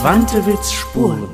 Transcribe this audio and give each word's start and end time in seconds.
Swantewitz 0.00 0.70
Spuren. 0.70 1.26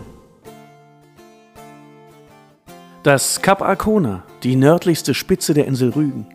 Das 3.02 3.42
Kap 3.42 3.60
Arkona, 3.60 4.22
die 4.42 4.56
nördlichste 4.56 5.12
Spitze 5.12 5.52
der 5.52 5.66
Insel 5.66 5.90
Rügen. 5.90 6.26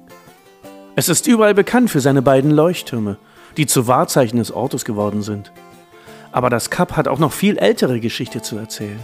Es 0.95 1.09
ist 1.09 1.25
überall 1.25 1.55
bekannt 1.55 1.89
für 1.89 2.01
seine 2.01 2.21
beiden 2.21 2.51
Leuchttürme, 2.51 3.17
die 3.57 3.65
zu 3.65 3.87
Wahrzeichen 3.87 4.37
des 4.37 4.51
Ortes 4.51 4.85
geworden 4.85 5.23
sind. 5.23 5.51
Aber 6.31 6.51
das 6.51 6.69
Kap 6.69 6.95
hat 6.95 7.07
auch 7.07 7.17
noch 7.17 7.31
viel 7.31 7.57
ältere 7.57 7.99
Geschichte 7.99 8.43
zu 8.43 8.57
erzählen. 8.57 8.99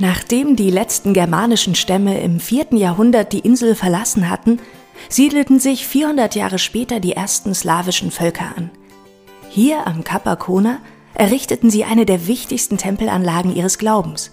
Nachdem 0.00 0.56
die 0.56 0.70
letzten 0.72 1.14
germanischen 1.14 1.76
Stämme 1.76 2.20
im 2.20 2.40
vierten 2.40 2.76
Jahrhundert 2.76 3.32
die 3.32 3.38
Insel 3.38 3.76
verlassen 3.76 4.28
hatten, 4.28 4.58
siedelten 5.08 5.60
sich 5.60 5.86
400 5.86 6.34
Jahre 6.34 6.58
später 6.58 6.98
die 6.98 7.12
ersten 7.12 7.54
slawischen 7.54 8.10
Völker 8.10 8.46
an. 8.56 8.72
Hier 9.48 9.86
am 9.86 10.02
Kap 10.02 10.26
Arkona 10.26 10.78
errichteten 11.18 11.68
sie 11.68 11.84
eine 11.84 12.06
der 12.06 12.26
wichtigsten 12.26 12.78
Tempelanlagen 12.78 13.54
ihres 13.54 13.76
Glaubens. 13.76 14.30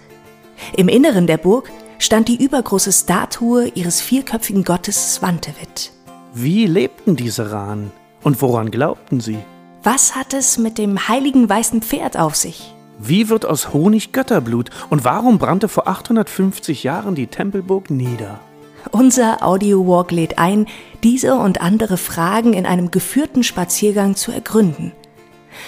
Im 0.77 0.87
Inneren 0.87 1.27
der 1.27 1.37
Burg 1.37 1.69
stand 1.99 2.29
die 2.29 2.41
übergroße 2.41 2.93
Statue 2.93 3.67
ihres 3.69 3.99
vierköpfigen 3.99 4.63
Gottes 4.63 5.15
Swantewit. 5.15 5.91
Wie 6.33 6.65
lebten 6.65 7.15
diese 7.15 7.51
Ranen 7.51 7.91
und 8.23 8.41
woran 8.41 8.71
glaubten 8.71 9.19
sie? 9.19 9.37
Was 9.83 10.15
hat 10.15 10.33
es 10.33 10.57
mit 10.57 10.77
dem 10.77 11.07
heiligen 11.07 11.49
weißen 11.49 11.81
Pferd 11.81 12.17
auf 12.17 12.35
sich? 12.35 12.73
Wie 12.97 13.29
wird 13.29 13.45
aus 13.45 13.73
Honig 13.73 14.13
Götterblut 14.13 14.69
und 14.89 15.03
warum 15.03 15.37
brannte 15.37 15.67
vor 15.67 15.87
850 15.87 16.83
Jahren 16.83 17.15
die 17.15 17.27
Tempelburg 17.27 17.89
nieder? 17.89 18.39
Unser 18.91 19.43
Audio-Walk 19.43 20.11
lädt 20.11 20.37
ein, 20.37 20.67
diese 21.03 21.35
und 21.35 21.61
andere 21.61 21.97
Fragen 21.97 22.53
in 22.53 22.65
einem 22.65 22.91
geführten 22.91 23.43
Spaziergang 23.43 24.15
zu 24.15 24.31
ergründen. 24.31 24.91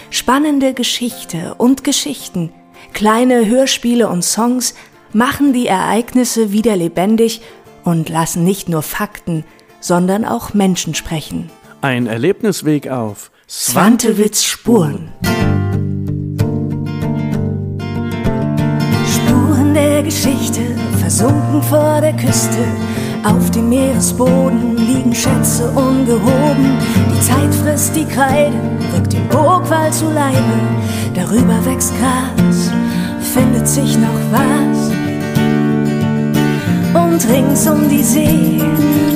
Spannende 0.09 0.73
Geschichte 0.73 1.55
und 1.57 1.83
Geschichten, 1.83 2.51
kleine 2.93 3.45
Hörspiele 3.45 4.07
und 4.07 4.23
Songs 4.23 4.73
machen 5.13 5.53
die 5.53 5.67
Ereignisse 5.67 6.51
wieder 6.51 6.75
lebendig 6.75 7.41
und 7.83 8.09
lassen 8.09 8.43
nicht 8.43 8.69
nur 8.69 8.81
Fakten, 8.81 9.45
sondern 9.79 10.25
auch 10.25 10.53
Menschen 10.53 10.93
sprechen. 10.93 11.49
Ein 11.81 12.07
Erlebnisweg 12.07 12.89
auf 12.89 13.31
Swantewitz 13.49 14.43
Spuren. 14.43 15.13
Spuren 19.05 19.73
der 19.73 20.03
Geschichte, 20.03 20.61
versunken 20.99 21.63
vor 21.63 22.01
der 22.01 22.13
Küste. 22.13 22.65
Auf 23.27 23.51
dem 23.51 23.67
Meeresboden 23.67 24.77
liegen 24.77 25.13
Schätze 25.13 25.69
ungehoben. 25.71 26.77
Die 27.11 27.19
Zeit 27.19 27.53
frisst 27.61 27.93
die 27.93 28.05
Kreide, 28.05 28.55
rückt 28.95 29.11
den 29.11 29.27
Burgwall 29.27 29.91
zu 29.91 30.05
Leibe. 30.05 30.57
Darüber 31.13 31.59
wächst 31.65 31.91
Gras, 31.99 32.71
findet 33.33 33.67
sich 33.67 33.97
noch 33.97 34.07
was. 34.31 34.91
Und 36.93 37.29
rings 37.29 37.67
um 37.67 37.89
die 37.89 38.01
See, 38.01 38.61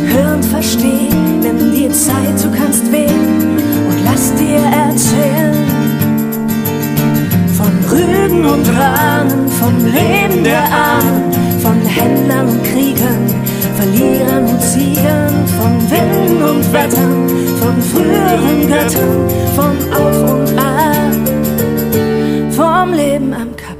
hör 0.08 0.36
und 0.36 0.44
versteh, 0.44 1.08
nimm 1.42 1.74
dir 1.74 1.94
Zeit, 1.94 2.44
du 2.44 2.52
kannst 2.52 2.92
wählen 2.92 3.60
und 3.88 4.04
lass 4.04 4.34
dir 4.36 4.58
erzählen. 4.58 5.56
Von 7.56 7.72
Rügen 7.90 8.46
und 8.46 8.68
Rahnen, 8.78 9.48
vom 9.48 9.86
Leben 9.86 10.44
der 10.44 10.64
Ahnen, 10.66 11.32
von 11.62 11.80
Händlern 11.86 12.50
und 12.50 12.64
Kriegern, 12.66 13.51
Verlierern 13.82 14.46
und 14.46 14.62
Siegern, 14.62 15.48
von 15.58 15.90
Winden 15.90 16.44
und 16.44 16.72
Wettern, 16.72 17.28
von 17.60 17.82
früheren 17.82 18.68
Göttern, 18.68 19.28
vom 19.56 19.76
Auf 19.92 20.34
und 20.34 20.56
Ab, 20.56 21.12
vom 22.52 22.94
Leben 22.94 23.34
am 23.34 23.56
Kap. 23.56 23.78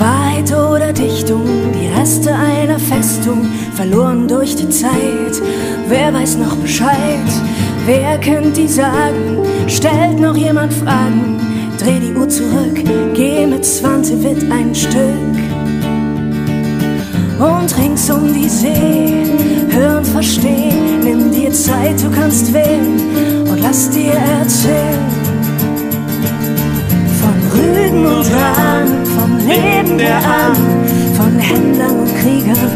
Wahrheit 0.00 0.52
oder 0.52 0.92
Dichtung, 0.92 1.44
die 1.72 1.86
Reste 1.86 2.34
einer 2.34 2.80
Festung, 2.80 3.46
verloren 3.76 4.26
durch 4.26 4.56
die 4.56 4.68
Zeit. 4.68 5.40
Wer 5.86 6.12
weiß 6.12 6.38
noch 6.38 6.56
Bescheid? 6.56 6.96
Wer 7.86 8.18
kennt 8.18 8.56
die 8.56 8.66
Sagen? 8.66 9.38
Stellt 9.68 10.18
noch 10.18 10.36
jemand 10.36 10.72
Fragen? 10.72 11.41
Dreh 11.82 11.98
die 11.98 12.14
Uhr 12.14 12.28
zurück, 12.28 12.78
geh 13.14 13.44
mit 13.44 13.64
20 13.64 14.22
Witt 14.22 14.50
ein 14.52 14.72
Stück. 14.72 15.38
Und 17.40 17.76
rings 17.76 18.08
um 18.08 18.32
die 18.32 18.48
See, 18.48 19.24
hör 19.68 19.98
und 19.98 20.06
versteh, 20.06 20.72
nimm 21.02 21.32
dir 21.32 21.52
Zeit, 21.52 22.00
du 22.00 22.08
kannst 22.10 22.52
wählen 22.52 23.48
und 23.50 23.60
lass 23.60 23.90
dir 23.90 24.12
erzählen. 24.12 25.06
Von 27.20 27.34
Rügen 27.52 28.06
und 28.06 28.26
Rahn, 28.32 29.04
vom 29.18 29.38
Leben 29.38 29.98
der 29.98 30.18
Ahnen, 30.18 30.86
von 31.16 31.36
Händlern 31.36 31.98
und 31.98 32.14
Kriegern, 32.20 32.70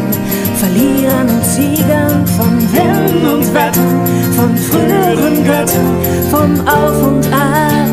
Verlierern 0.55 1.29
und 1.29 1.45
Siegern, 1.45 2.27
von 2.35 2.59
Winden 2.73 3.25
und 3.35 3.53
Wettern, 3.53 4.01
von 4.35 4.57
früheren 4.57 5.45
Göttern, 5.45 5.95
vom 6.29 6.67
Auf 6.67 7.07
und 7.07 7.25
Ab, 7.33 7.86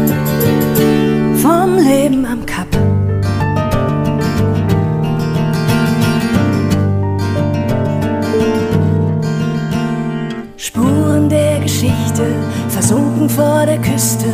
versunken 12.86 13.30
vor 13.30 13.64
der 13.64 13.80
Küste, 13.80 14.26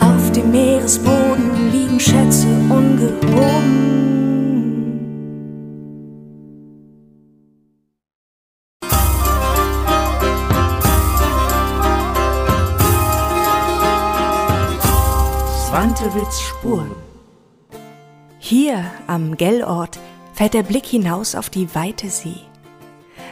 auf 0.00 0.32
dem 0.32 0.50
Meeresboden 0.50 1.70
liegen 1.70 2.00
Schätze 2.00 2.48
ungehoben. 2.68 3.84
Swantewitz 15.68 16.40
Spuren. 16.40 16.90
Hier 18.40 18.84
am 19.06 19.36
Gellort 19.36 20.00
fällt 20.32 20.54
der 20.54 20.64
Blick 20.64 20.86
hinaus 20.86 21.36
auf 21.36 21.48
die 21.48 21.72
weite 21.76 22.10
See. 22.10 22.40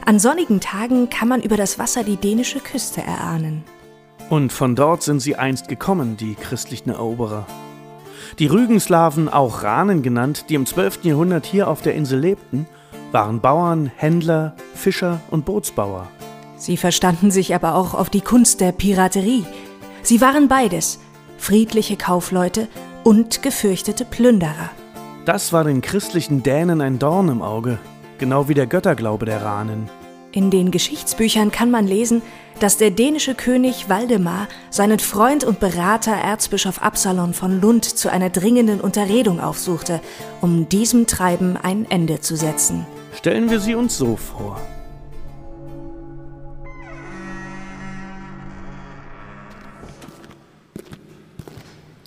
An 0.06 0.20
sonnigen 0.20 0.60
Tagen 0.60 1.10
kann 1.10 1.26
man 1.26 1.42
über 1.42 1.56
das 1.56 1.80
Wasser 1.80 2.04
die 2.04 2.16
dänische 2.16 2.60
Küste 2.60 3.02
erahnen. 3.02 3.64
Und 4.32 4.50
von 4.50 4.74
dort 4.74 5.02
sind 5.02 5.20
sie 5.20 5.36
einst 5.36 5.68
gekommen, 5.68 6.16
die 6.16 6.34
christlichen 6.34 6.88
Eroberer. 6.88 7.46
Die 8.38 8.46
Rügenslawen, 8.46 9.28
auch 9.28 9.62
Ranen 9.62 10.00
genannt, 10.00 10.46
die 10.48 10.54
im 10.54 10.64
12. 10.64 11.00
Jahrhundert 11.04 11.44
hier 11.44 11.68
auf 11.68 11.82
der 11.82 11.94
Insel 11.94 12.18
lebten, 12.20 12.66
waren 13.10 13.42
Bauern, 13.42 13.92
Händler, 13.94 14.56
Fischer 14.74 15.20
und 15.30 15.44
Bootsbauer. 15.44 16.08
Sie 16.56 16.78
verstanden 16.78 17.30
sich 17.30 17.54
aber 17.54 17.74
auch 17.74 17.92
auf 17.92 18.08
die 18.08 18.22
Kunst 18.22 18.62
der 18.62 18.72
Piraterie. 18.72 19.44
Sie 20.02 20.22
waren 20.22 20.48
beides, 20.48 20.98
friedliche 21.36 21.98
Kaufleute 21.98 22.68
und 23.04 23.42
gefürchtete 23.42 24.06
Plünderer. 24.06 24.70
Das 25.26 25.52
war 25.52 25.64
den 25.64 25.82
christlichen 25.82 26.42
Dänen 26.42 26.80
ein 26.80 26.98
Dorn 26.98 27.28
im 27.28 27.42
Auge, 27.42 27.78
genau 28.16 28.48
wie 28.48 28.54
der 28.54 28.66
Götterglaube 28.66 29.26
der 29.26 29.42
Ranen. 29.42 29.90
In 30.34 30.50
den 30.50 30.70
Geschichtsbüchern 30.70 31.52
kann 31.52 31.70
man 31.70 31.86
lesen, 31.86 32.22
dass 32.58 32.78
der 32.78 32.90
dänische 32.90 33.34
König 33.34 33.90
Waldemar 33.90 34.48
seinen 34.70 34.98
Freund 34.98 35.44
und 35.44 35.60
Berater 35.60 36.12
Erzbischof 36.12 36.80
Absalon 36.80 37.34
von 37.34 37.60
Lund 37.60 37.84
zu 37.84 38.10
einer 38.10 38.30
dringenden 38.30 38.80
Unterredung 38.80 39.40
aufsuchte, 39.40 40.00
um 40.40 40.70
diesem 40.70 41.06
Treiben 41.06 41.58
ein 41.58 41.84
Ende 41.90 42.20
zu 42.20 42.34
setzen. 42.36 42.86
Stellen 43.14 43.50
wir 43.50 43.60
sie 43.60 43.74
uns 43.74 43.98
so 43.98 44.16
vor. 44.16 44.58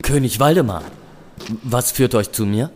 König 0.01 0.39
Waldemar, 0.39 0.81
was 1.61 1.91
führt 1.91 2.15
euch 2.15 2.31
zu 2.31 2.47
mir? 2.47 2.71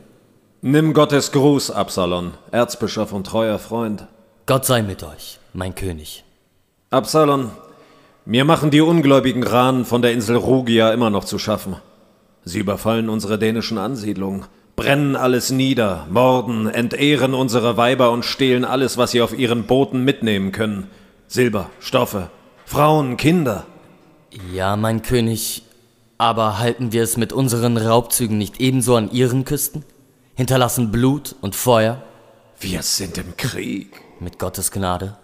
Nimm 0.62 0.94
Gottes 0.94 1.31
Gruß, 1.31 1.72
Absalon, 1.72 2.34
Erzbischof 2.51 3.13
und 3.13 3.25
treuer 3.25 3.57
Freund. 3.57 4.07
Gott 4.50 4.66
sei 4.66 4.81
mit 4.81 5.04
euch, 5.04 5.38
mein 5.54 5.75
König. 5.75 6.24
Absalon, 6.90 7.51
mir 8.25 8.46
machen 8.46 8.72
die 8.72 8.81
ungläubigen 8.81 9.44
Ranen 9.44 9.86
von 9.86 10.01
der 10.01 10.12
Insel 10.12 10.38
Rugia 10.38 10.92
immer 10.92 11.12
noch 11.12 11.24
zu 11.24 11.38
schaffen. 11.38 11.75
Sie 12.46 12.57
überfallen 12.57 13.10
unsere 13.10 13.38
dänischen 13.38 13.78
Ansiedlungen, 13.78 14.46
brennen 14.75 15.16
alles 15.16 15.51
nieder, 15.51 16.07
morden, 16.10 16.66
entehren 16.66 17.36
unsere 17.36 17.78
Weiber 17.78 18.10
und 18.10 18.25
stehlen 18.25 18.66
alles, 18.66 18.98
was 18.98 19.12
sie 19.12 19.22
auf 19.22 19.38
ihren 19.38 19.68
Booten 19.68 20.04
mitnehmen 20.04 20.51
können. 20.51 20.90
Silber, 21.28 21.69
Stoffe, 21.80 22.31
Frauen, 22.66 23.18
Kinder. 23.18 23.68
Ja, 24.51 24.75
mein 24.78 25.04
König, 25.04 25.62
aber 26.18 26.57
halten 26.57 26.92
wir 26.92 27.04
es 27.04 27.18
mit 27.18 27.34
unseren 27.34 27.78
Raubzügen 27.78 28.40
nicht 28.40 28.60
ebenso 28.60 28.96
an 28.96 29.12
ihren 29.12 29.46
Küsten? 29.46 29.86
Hinterlassen 30.34 30.90
Blut 30.92 31.36
und 31.40 31.56
Feuer 31.56 32.01
Wir 32.60 32.81
sind 32.81 33.19
im 33.19 33.38
Krieg. 33.38 34.09
Mit 34.21 34.39
Gottes 34.39 34.71
Gnade? 34.71 35.18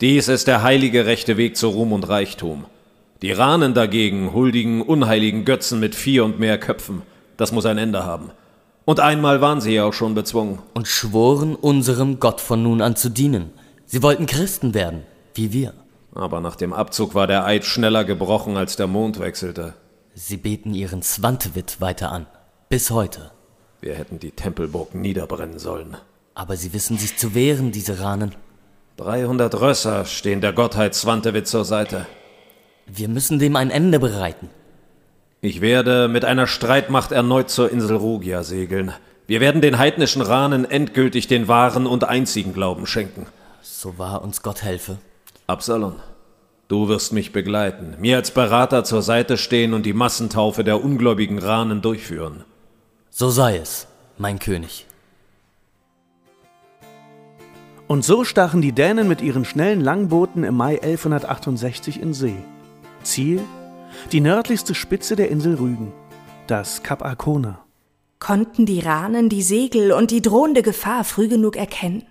Dies 0.00 0.28
ist 0.28 0.46
der 0.46 0.62
heilige 0.62 1.06
rechte 1.06 1.36
Weg 1.36 1.56
zu 1.56 1.68
Ruhm 1.68 1.92
und 1.92 2.08
Reichtum. 2.08 2.64
Die 3.22 3.32
Ranen 3.32 3.74
dagegen 3.74 4.32
huldigen 4.32 4.80
unheiligen 4.80 5.44
Götzen 5.44 5.78
mit 5.78 5.94
vier 5.94 6.24
und 6.24 6.40
mehr 6.40 6.58
Köpfen. 6.58 7.02
Das 7.36 7.52
muss 7.52 7.66
ein 7.66 7.78
Ende 7.78 8.04
haben. 8.04 8.30
Und 8.86 8.98
einmal 8.98 9.40
waren 9.40 9.60
sie 9.60 9.74
ja 9.74 9.84
auch 9.84 9.92
schon 9.92 10.14
bezwungen. 10.14 10.58
Und 10.74 10.88
schworen 10.88 11.54
unserem 11.54 12.18
Gott 12.18 12.40
von 12.40 12.62
nun 12.62 12.80
an 12.80 12.96
zu 12.96 13.10
dienen. 13.10 13.50
Sie 13.84 14.02
wollten 14.02 14.26
Christen 14.26 14.72
werden, 14.72 15.02
wie 15.34 15.52
wir. 15.52 15.74
Aber 16.14 16.40
nach 16.40 16.56
dem 16.56 16.72
Abzug 16.72 17.14
war 17.14 17.26
der 17.26 17.44
Eid 17.44 17.64
schneller 17.64 18.04
gebrochen, 18.04 18.56
als 18.56 18.76
der 18.76 18.86
Mond 18.86 19.20
wechselte. 19.20 19.74
Sie 20.14 20.36
beten 20.36 20.74
ihren 20.74 21.02
Swantewit 21.02 21.80
weiter 21.80 22.10
an. 22.10 22.26
Bis 22.68 22.90
heute. 22.90 23.30
Wir 23.80 23.94
hätten 23.94 24.18
die 24.18 24.32
Tempelburg 24.32 24.94
niederbrennen 24.94 25.58
sollen. 25.58 25.96
Aber 26.34 26.56
sie 26.56 26.72
wissen 26.72 26.98
sich 26.98 27.16
zu 27.16 27.34
wehren, 27.34 27.72
diese 27.72 28.00
Ranen. 28.00 28.34
300 28.96 29.60
Rösser 29.60 30.04
stehen 30.04 30.40
der 30.40 30.52
Gottheit 30.52 30.94
Swantewit 30.94 31.46
zur 31.46 31.64
Seite. 31.64 32.06
Wir 32.86 33.08
müssen 33.08 33.38
dem 33.38 33.56
ein 33.56 33.70
Ende 33.70 33.98
bereiten. 33.98 34.50
Ich 35.40 35.60
werde 35.60 36.08
mit 36.08 36.24
einer 36.24 36.46
Streitmacht 36.46 37.12
erneut 37.12 37.48
zur 37.48 37.70
Insel 37.70 37.96
Rugia 37.96 38.42
segeln. 38.42 38.92
Wir 39.26 39.40
werden 39.40 39.62
den 39.62 39.78
heidnischen 39.78 40.22
Ranen 40.22 40.70
endgültig 40.70 41.28
den 41.28 41.48
wahren 41.48 41.86
und 41.86 42.04
einzigen 42.04 42.52
Glauben 42.52 42.86
schenken. 42.86 43.26
So 43.62 43.96
wahr 43.96 44.22
uns 44.22 44.42
Gott 44.42 44.62
helfe. 44.62 44.98
Absalom, 45.46 45.94
du 46.68 46.88
wirst 46.88 47.12
mich 47.12 47.32
begleiten, 47.32 47.96
mir 47.98 48.16
als 48.16 48.32
Berater 48.32 48.84
zur 48.84 49.02
Seite 49.02 49.38
stehen 49.38 49.72
und 49.72 49.86
die 49.86 49.92
Massentaufe 49.92 50.62
der 50.62 50.84
ungläubigen 50.84 51.38
Ranen 51.38 51.80
durchführen. 51.80 52.44
So 53.08 53.30
sei 53.30 53.56
es, 53.56 53.86
mein 54.18 54.38
König. 54.38 54.86
Und 57.90 58.04
so 58.04 58.22
stachen 58.22 58.62
die 58.62 58.70
Dänen 58.70 59.08
mit 59.08 59.20
ihren 59.20 59.44
schnellen 59.44 59.80
Langbooten 59.80 60.44
im 60.44 60.54
Mai 60.54 60.80
1168 60.80 62.00
in 62.00 62.14
See. 62.14 62.36
Ziel? 63.02 63.42
Die 64.12 64.20
nördlichste 64.20 64.76
Spitze 64.76 65.16
der 65.16 65.28
Insel 65.28 65.56
Rügen, 65.56 65.92
das 66.46 66.84
Kap 66.84 67.04
Arkona. 67.04 67.64
Konnten 68.20 68.64
die 68.64 68.78
Ranen 68.78 69.28
die 69.28 69.42
Segel 69.42 69.90
und 69.90 70.12
die 70.12 70.22
drohende 70.22 70.62
Gefahr 70.62 71.02
früh 71.02 71.26
genug 71.26 71.56
erkennen? 71.56 72.04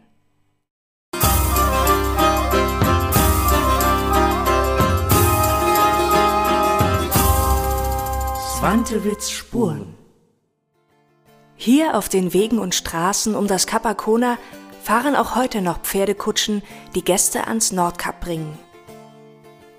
Swantewitz 8.57 9.29
Spuren. 9.29 9.95
Hier 11.55 11.97
auf 11.97 12.09
den 12.09 12.33
Wegen 12.33 12.59
und 12.59 12.75
Straßen 12.75 13.33
um 13.33 13.47
das 13.47 13.65
Kap 13.65 13.85
Arkona 13.85 14.37
fahren 14.81 15.15
auch 15.15 15.35
heute 15.35 15.61
noch 15.61 15.81
Pferdekutschen, 15.81 16.61
die 16.95 17.03
Gäste 17.03 17.47
ans 17.47 17.71
Nordkap 17.71 18.21
bringen. 18.21 18.57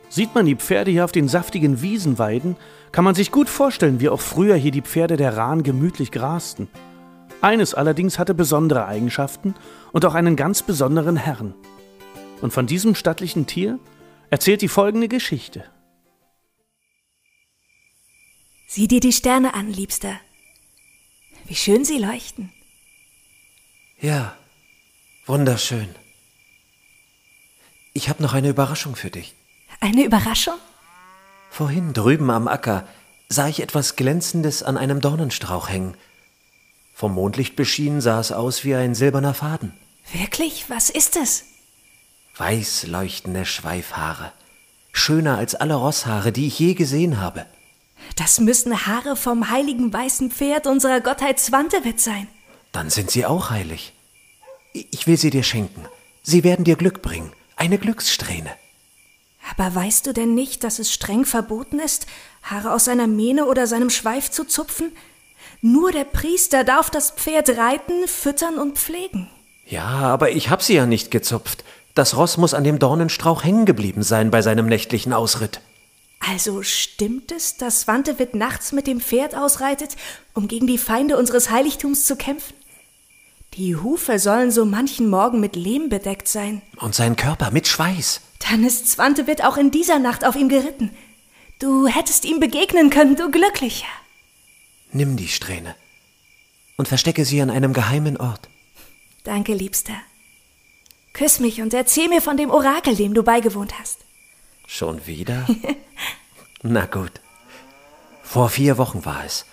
Sieht 0.08 0.34
man 0.34 0.46
die 0.46 0.56
Pferde 0.56 0.90
hier 0.90 1.04
auf 1.04 1.12
den 1.12 1.28
saftigen 1.28 1.82
Wiesen 1.82 2.18
weiden, 2.18 2.56
kann 2.92 3.04
man 3.04 3.14
sich 3.14 3.30
gut 3.30 3.48
vorstellen, 3.48 4.00
wie 4.00 4.08
auch 4.08 4.20
früher 4.20 4.56
hier 4.56 4.72
die 4.72 4.82
Pferde 4.82 5.16
der 5.16 5.36
Rahn 5.36 5.62
gemütlich 5.62 6.10
grasten. 6.10 6.68
Eines 7.40 7.74
allerdings 7.74 8.18
hatte 8.18 8.34
besondere 8.34 8.86
Eigenschaften 8.86 9.54
und 9.92 10.04
auch 10.04 10.14
einen 10.14 10.36
ganz 10.36 10.62
besonderen 10.62 11.16
Herrn. 11.16 11.54
Und 12.42 12.52
von 12.52 12.66
diesem 12.66 12.94
stattlichen 12.94 13.46
Tier 13.46 13.78
erzählt 14.30 14.62
die 14.62 14.68
folgende 14.68 15.08
Geschichte. 15.08 15.64
Sieh 18.66 18.88
dir 18.88 19.00
die 19.00 19.12
Sterne 19.12 19.54
an, 19.54 19.68
Liebster. 19.68 20.14
Wie 21.46 21.56
schön 21.56 21.84
sie 21.84 21.98
leuchten. 21.98 22.52
Ja, 24.00 24.36
wunderschön. 25.30 25.94
Ich 27.92 28.08
habe 28.08 28.22
noch 28.22 28.34
eine 28.34 28.48
Überraschung 28.48 28.96
für 28.96 29.10
dich. 29.10 29.34
Eine 29.80 30.04
Überraschung? 30.04 30.58
Vorhin 31.50 31.92
drüben 31.92 32.30
am 32.30 32.48
Acker 32.48 32.86
sah 33.28 33.48
ich 33.48 33.60
etwas 33.60 33.96
Glänzendes 33.96 34.62
an 34.62 34.76
einem 34.76 35.00
Dornenstrauch 35.00 35.68
hängen. 35.68 35.96
Vom 36.94 37.14
Mondlicht 37.14 37.56
beschienen 37.56 38.00
sah 38.00 38.20
es 38.20 38.32
aus 38.32 38.64
wie 38.64 38.74
ein 38.74 38.94
silberner 38.94 39.34
Faden. 39.34 39.72
Wirklich? 40.12 40.68
Was 40.68 40.90
ist 40.90 41.16
es? 41.16 41.44
Weiß 42.36 42.86
leuchtende 42.88 43.46
Schweifhaare. 43.46 44.32
Schöner 44.92 45.38
als 45.38 45.54
alle 45.54 45.74
Rosshaare, 45.74 46.32
die 46.32 46.48
ich 46.48 46.58
je 46.58 46.74
gesehen 46.74 47.20
habe. 47.20 47.46
Das 48.16 48.40
müssen 48.40 48.86
Haare 48.86 49.14
vom 49.14 49.50
heiligen 49.50 49.92
weißen 49.92 50.30
Pferd 50.30 50.66
unserer 50.66 51.00
Gottheit 51.00 51.38
Swantewit 51.38 52.00
sein. 52.00 52.26
Dann 52.72 52.90
sind 52.90 53.10
sie 53.10 53.26
auch 53.26 53.50
heilig. 53.50 53.92
Ich 54.72 55.06
will 55.06 55.16
sie 55.16 55.30
dir 55.30 55.42
schenken. 55.42 55.84
Sie 56.22 56.44
werden 56.44 56.64
dir 56.64 56.76
Glück 56.76 57.02
bringen. 57.02 57.32
Eine 57.56 57.78
Glückssträhne. 57.78 58.50
Aber 59.50 59.74
weißt 59.74 60.06
du 60.06 60.12
denn 60.12 60.34
nicht, 60.34 60.64
dass 60.64 60.78
es 60.78 60.92
streng 60.92 61.24
verboten 61.24 61.80
ist, 61.80 62.06
Haare 62.42 62.72
aus 62.72 62.84
seiner 62.84 63.06
Mähne 63.06 63.46
oder 63.46 63.66
seinem 63.66 63.90
Schweif 63.90 64.30
zu 64.30 64.44
zupfen? 64.44 64.92
Nur 65.60 65.92
der 65.92 66.04
Priester 66.04 66.64
darf 66.64 66.90
das 66.90 67.10
Pferd 67.10 67.50
reiten, 67.50 68.06
füttern 68.06 68.58
und 68.58 68.78
pflegen. 68.78 69.28
Ja, 69.66 69.86
aber 69.86 70.30
ich 70.30 70.50
hab 70.50 70.62
sie 70.62 70.74
ja 70.74 70.86
nicht 70.86 71.10
gezupft. 71.10 71.64
Das 71.94 72.16
Ross 72.16 72.36
muss 72.36 72.54
an 72.54 72.64
dem 72.64 72.78
Dornenstrauch 72.78 73.44
hängen 73.44 73.66
geblieben 73.66 74.02
sein 74.02 74.30
bei 74.30 74.42
seinem 74.42 74.66
nächtlichen 74.66 75.12
Ausritt. 75.12 75.60
Also 76.20 76.62
stimmt 76.62 77.32
es, 77.32 77.56
dass 77.56 77.82
Swantewit 77.82 78.34
nachts 78.34 78.72
mit 78.72 78.86
dem 78.86 79.00
Pferd 79.00 79.34
ausreitet, 79.34 79.96
um 80.34 80.48
gegen 80.48 80.66
die 80.66 80.78
Feinde 80.78 81.16
unseres 81.16 81.50
Heiligtums 81.50 82.06
zu 82.06 82.16
kämpfen? 82.16 82.54
Die 83.54 83.74
Hufe 83.76 84.18
sollen 84.18 84.50
so 84.50 84.64
manchen 84.64 85.10
Morgen 85.10 85.40
mit 85.40 85.56
Lehm 85.56 85.88
bedeckt 85.88 86.28
sein. 86.28 86.62
Und 86.76 86.94
sein 86.94 87.16
Körper 87.16 87.50
mit 87.50 87.66
Schweiß. 87.66 88.20
Dann 88.48 88.64
ist 88.64 88.88
Swantewit 88.88 89.44
auch 89.44 89.56
in 89.56 89.70
dieser 89.70 89.98
Nacht 89.98 90.24
auf 90.24 90.36
ihm 90.36 90.48
geritten. 90.48 90.90
Du 91.58 91.86
hättest 91.88 92.24
ihm 92.24 92.40
begegnen 92.40 92.90
können, 92.90 93.16
du 93.16 93.30
Glücklicher. 93.30 93.86
Nimm 94.92 95.16
die 95.16 95.28
Strähne 95.28 95.74
und 96.76 96.88
verstecke 96.88 97.24
sie 97.24 97.42
an 97.42 97.50
einem 97.50 97.72
geheimen 97.72 98.16
Ort. 98.16 98.48
Danke, 99.24 99.52
Liebster. 99.52 99.94
Küss 101.12 101.40
mich 101.40 101.60
und 101.60 101.74
erzähl 101.74 102.08
mir 102.08 102.22
von 102.22 102.36
dem 102.36 102.50
Orakel, 102.50 102.96
dem 102.96 103.14
du 103.14 103.22
beigewohnt 103.22 103.78
hast. 103.78 103.98
Schon 104.66 105.06
wieder? 105.06 105.46
Na 106.62 106.86
gut. 106.86 107.20
Vor 108.22 108.48
vier 108.48 108.78
Wochen 108.78 109.04
war 109.04 109.24
es. 109.24 109.44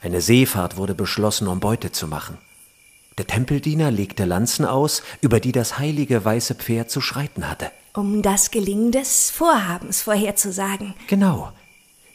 Eine 0.00 0.20
Seefahrt 0.20 0.76
wurde 0.76 0.94
beschlossen, 0.94 1.46
um 1.48 1.60
Beute 1.60 1.92
zu 1.92 2.08
machen. 2.08 2.38
Der 3.18 3.26
Tempeldiener 3.26 3.90
legte 3.90 4.26
Lanzen 4.26 4.66
aus, 4.66 5.02
über 5.22 5.40
die 5.40 5.52
das 5.52 5.78
heilige 5.78 6.22
weiße 6.22 6.54
Pferd 6.54 6.90
zu 6.90 7.00
schreiten 7.00 7.48
hatte. 7.48 7.70
Um 7.94 8.20
das 8.20 8.50
Gelingen 8.50 8.92
des 8.92 9.30
Vorhabens 9.30 10.02
vorherzusagen. 10.02 10.94
Genau. 11.08 11.50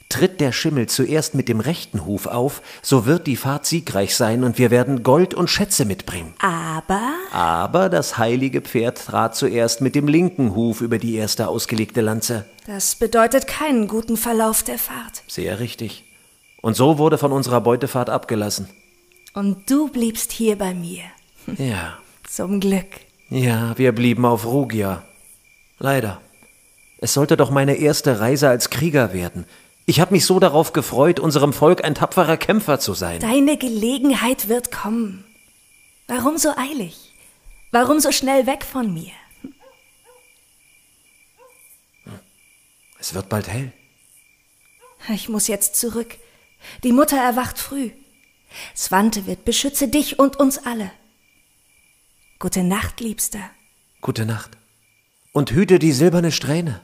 Tritt 0.10 0.40
der 0.42 0.52
Schimmel 0.52 0.88
zuerst 0.88 1.34
mit 1.34 1.48
dem 1.48 1.60
rechten 1.60 2.06
Huf 2.06 2.28
auf, 2.28 2.62
so 2.84 3.08
wird 3.08 3.26
die 3.26 3.38
Fahrt 3.38 3.66
siegreich 3.66 4.16
sein 4.16 4.44
und 4.44 4.60
wir 4.60 4.70
werden 4.70 5.02
Gold 5.02 5.34
und 5.34 5.50
Schätze 5.50 5.86
mitbringen. 5.86 6.36
Aber 6.38 7.14
Aber 7.32 7.90
das 7.90 8.20
heilige 8.20 8.62
Pferd 8.62 9.04
trat 9.04 9.36
zuerst 9.36 9.82
mit 9.82 9.96
dem 9.96 10.08
linken 10.08 10.54
Huf 10.54 10.82
über 10.82 11.00
die 11.00 11.16
erste 11.16 11.48
ausgelegte 11.48 12.02
Lanze. 12.02 12.46
das 12.68 12.96
bedeutet 12.96 13.48
keinen 13.48 13.88
guten 13.88 14.18
Verlauf 14.18 14.62
der 14.62 14.78
Fahrt. 14.78 15.24
Sehr 15.28 15.60
richtig. 15.60 16.04
Und 16.62 16.76
so 16.76 17.00
wurde 17.00 17.18
von 17.18 17.32
unserer 17.32 17.62
Beutefahrt 17.62 18.10
abgelassen. 18.12 18.68
Und 19.34 19.70
du 19.70 19.88
bliebst 19.88 20.32
hier 20.32 20.58
bei 20.58 20.74
mir. 20.74 21.04
Ja, 21.58 21.98
Zum 22.28 22.60
Glück. 22.60 22.88
ja, 23.30 23.78
wir 23.78 23.92
blieben 23.94 24.26
auf 24.26 24.46
Rugia. 24.46 25.04
Leider. 25.80 26.22
Es 27.00 27.14
sollte 27.14 27.36
doch 27.38 27.50
meine 27.50 27.76
erste 27.76 28.20
Reise 28.20 28.50
als 28.50 28.70
Krieger 28.70 29.14
werden. 29.14 29.46
Ich 29.86 30.00
habe 30.00 30.14
mich 30.14 30.26
so 30.26 30.40
darauf 30.40 30.74
gefreut, 30.74 31.20
unserem 31.20 31.52
Volk 31.54 31.84
ein 31.84 31.96
tapferer 31.96 32.38
Kämpfer 32.38 32.80
zu 32.80 32.94
sein. 32.94 33.20
Deine 33.20 33.58
Gelegenheit 33.58 34.48
wird 34.48 34.72
kommen. 34.72 35.26
Warum 36.08 36.38
so 36.38 36.50
eilig? 36.56 37.12
Warum 37.72 38.00
so 38.00 38.12
schnell 38.12 38.46
weg 38.46 38.64
von 38.64 38.94
mir? 38.94 39.12
Es 43.00 43.14
wird 43.14 43.30
bald 43.30 43.48
hell. 43.48 43.72
Ich 45.10 45.28
muss 45.30 45.48
jetzt 45.48 45.76
zurück. 45.76 46.18
Die 46.84 46.92
Mutter 46.92 47.18
erwacht 47.18 47.58
früh. 47.58 47.90
Swantewit, 48.76 49.46
beschütze 49.46 49.88
dich 49.88 50.20
und 50.20 50.38
uns 50.38 50.66
alle. 50.66 50.92
Gute 52.40 52.64
Nacht, 52.64 53.00
Liebster. 53.00 53.52
Gute 54.02 54.26
Nacht. 54.26 54.52
Und 55.32 55.52
hüte 55.52 55.80
die 55.80 55.92
silberne 55.92 56.32
Strähne. 56.32 56.82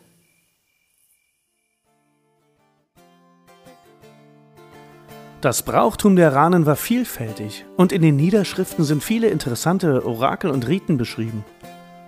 Das 5.41 5.61
Brauchtum 5.61 6.15
der 6.15 6.33
Ranen 6.33 6.65
war 6.65 6.75
vielfältig 6.75 7.65
und 7.75 7.91
in 7.91 8.01
den 8.01 8.15
Niederschriften 8.15 8.83
sind 8.83 9.03
viele 9.03 9.27
interessante 9.27 10.03
Orakel 10.05 10.49
und 10.49 10.67
Riten 10.67 10.97
beschrieben. 10.97 11.45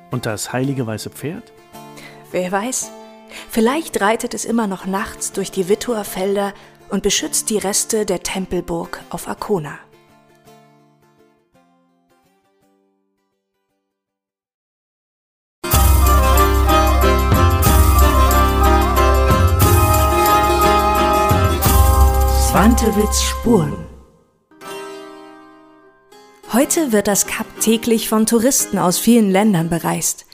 Und 0.09 0.25
das 0.25 0.51
heilige 0.51 0.87
weiße 0.87 1.11
Pferd? 1.11 1.53
Wer 2.31 2.51
weiß, 2.51 2.91
vielleicht 3.49 4.01
reitet 4.01 4.33
es 4.33 4.45
immer 4.45 4.65
noch 4.65 4.85
nachts 4.85 5.31
durch 5.31 5.51
die 5.51 5.69
Wittuerfelder 5.69 6.53
und 6.89 7.03
beschützt 7.03 7.49
die 7.49 7.57
Reste 7.57 8.05
der 8.05 8.23
Tempelburg 8.23 9.01
auf 9.09 9.27
Arkona. 9.27 9.77
Swantewitz 22.49 23.21
Spuren 23.21 23.85
Heute 26.51 26.91
wird 26.91 27.07
das 27.07 27.27
Kap 27.27 27.45
täglich 27.59 28.09
von 28.09 28.25
Touristen 28.25 28.79
aus 28.79 28.97
vielen 28.97 29.29
Ländern 29.29 29.69
bereist. 29.69 30.25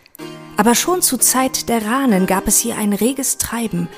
Aber 0.55 0.73
schon 0.73 1.01
zur 1.01 1.19
Zeit 1.19 1.67
der 1.67 1.85
Rahnen 1.85 2.25
gab 2.25 2.47
es 2.47 2.57
hier 2.57 2.77
ein 2.77 2.93
reges 2.93 3.37
Treiben– 3.37 3.89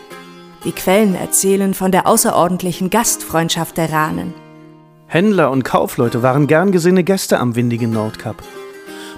die 0.68 0.74
Quellen 0.74 1.16
erzählen 1.16 1.74
von 1.74 1.94
der 1.94 2.06
außerordentlichen 2.08 2.90
Gastfreundschaft 2.90 3.78
der 3.78 3.90
Ranen. 3.90 4.34
Händler 5.06 5.50
und 5.50 5.64
Kaufleute 5.64 6.24
waren 6.24 6.46
gern 6.46 6.74
gesehene 6.74 7.06
Gäste 7.06 7.40
am 7.40 7.56
windigen 7.56 7.92
Nordkap. 7.92 8.44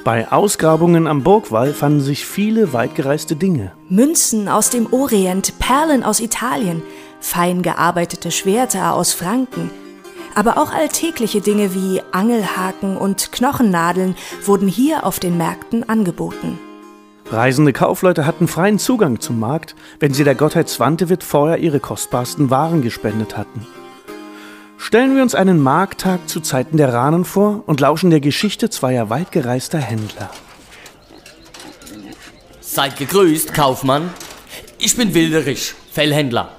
Bei 0.03 0.31
Ausgrabungen 0.31 1.07
am 1.07 1.23
Burgwall 1.23 1.73
fanden 1.73 2.01
sich 2.01 2.23
viele 2.23 2.71
weitgereiste 2.71 3.35
Dinge. 3.35 3.71
Münzen 3.89 4.47
aus 4.47 4.69
dem 4.69 4.93
Orient, 4.93 5.57
Perlen 5.57 6.03
aus 6.03 6.19
Italien, 6.19 6.83
fein 7.19 7.63
gearbeitete 7.63 8.29
Schwerter 8.29 8.93
aus 8.93 9.13
Franken. 9.13 9.71
Aber 10.35 10.59
auch 10.59 10.71
alltägliche 10.71 11.41
Dinge 11.41 11.73
wie 11.73 11.99
Angelhaken 12.11 12.95
und 12.95 13.31
Knochennadeln 13.31 14.15
wurden 14.45 14.67
hier 14.67 15.03
auf 15.03 15.19
den 15.19 15.35
Märkten 15.35 15.89
angeboten. 15.89 16.59
Reisende 17.31 17.73
Kaufleute 17.73 18.25
hatten 18.25 18.47
freien 18.47 18.79
Zugang 18.79 19.19
zum 19.19 19.39
Markt, 19.39 19.75
wenn 19.99 20.13
sie 20.13 20.23
der 20.23 20.33
Gottheit 20.33 20.67
Swantewit 20.67 21.23
vorher 21.23 21.59
ihre 21.59 21.79
kostbarsten 21.79 22.49
Waren 22.49 22.81
gespendet 22.81 23.37
hatten. 23.37 23.67
Stellen 24.79 25.15
wir 25.15 25.21
uns 25.21 25.35
einen 25.35 25.61
Markttag 25.61 26.27
zu 26.27 26.39
Zeiten 26.39 26.77
der 26.77 26.91
Ranen 26.91 27.25
vor 27.25 27.63
und 27.67 27.81
lauschen 27.81 28.09
der 28.09 28.19
Geschichte 28.19 28.71
zweier 28.71 29.11
weitgereister 29.11 29.77
Händler. 29.77 30.31
Seid 32.61 32.97
gegrüßt, 32.97 33.53
Kaufmann. 33.53 34.09
Ich 34.79 34.97
bin 34.97 35.13
Wilderich, 35.13 35.75
Fellhändler. 35.91 36.49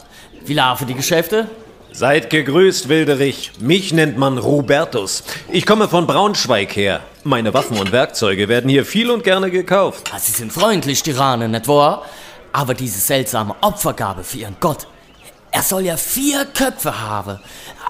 Wie 0.45 0.55
laufen 0.55 0.87
die 0.87 0.95
Geschäfte? 0.95 1.49
Seid 1.93 2.31
gegrüßt, 2.31 2.89
Wilderich. 2.89 3.53
Mich 3.59 3.93
nennt 3.93 4.17
man 4.17 4.39
Robertus. 4.39 5.25
Ich 5.51 5.67
komme 5.67 5.89
von 5.89 6.07
Braunschweig 6.07 6.75
her. 6.77 7.01
Meine 7.25 7.53
Waffen 7.53 7.79
und 7.79 7.93
Werkzeuge 7.93 8.49
werden 8.49 8.71
hier 8.71 8.85
viel 8.85 9.11
und 9.11 9.25
gerne 9.25 9.51
gekauft. 9.51 10.11
Ah, 10.15 10.19
Sie 10.19 10.33
sind 10.33 10.53
freundlich, 10.53 11.03
die 11.03 11.13
nicht 11.13 11.69
wahr? 11.69 12.05
Aber 12.53 12.75
diese 12.75 13.01
seltsame 13.01 13.55
Opfergabe 13.61 14.25
für 14.25 14.39
Ihren 14.39 14.57
Gott. 14.61 14.87
Er 15.51 15.63
soll 15.63 15.83
ja 15.83 15.97
vier 15.97 16.45
Köpfe 16.47 17.01
haben. 17.01 17.41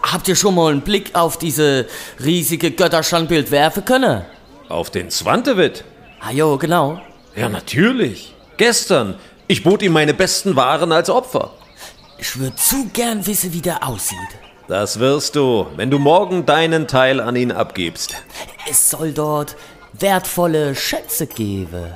Habt 0.03 0.29
ihr 0.29 0.37
schon 0.37 0.55
mal 0.55 0.73
einen 0.73 0.81
Blick 0.81 1.11
auf 1.15 1.37
diese 1.39 1.87
riesige 2.25 2.71
Götterstandbild 2.71 3.51
werfen 3.51 3.85
können? 3.85 4.25
Auf 4.69 4.91
den 4.91 5.11
Zwantewit? 5.11 5.85
Ah 6.21 6.33
jo, 6.33 6.57
genau. 6.57 7.01
Ja, 7.37 7.49
natürlich. 7.49 8.35
Gestern. 8.57 9.17
Ich 9.47 9.63
bot 9.63 9.83
ihm 9.83 9.93
meine 9.93 10.15
besten 10.15 10.57
Waren 10.57 10.91
als 10.93 11.11
Opfer. 11.11 11.53
Ich 12.21 12.39
würde 12.39 12.55
zu 12.57 12.87
gern 12.93 13.27
wissen, 13.27 13.53
wie 13.55 13.63
der 13.63 13.87
aussieht. 13.87 14.19
Das 14.69 15.01
wirst 15.01 15.37
du, 15.37 15.67
wenn 15.77 15.91
du 15.91 15.99
morgen 15.99 16.45
deinen 16.45 16.87
Teil 16.87 17.19
an 17.19 17.35
ihn 17.35 17.51
abgibst. 17.51 18.15
Es 18.71 18.91
soll 18.91 19.13
dort 19.13 19.57
wertvolle 19.95 20.75
Schätze 20.75 21.27
geben. 21.27 21.87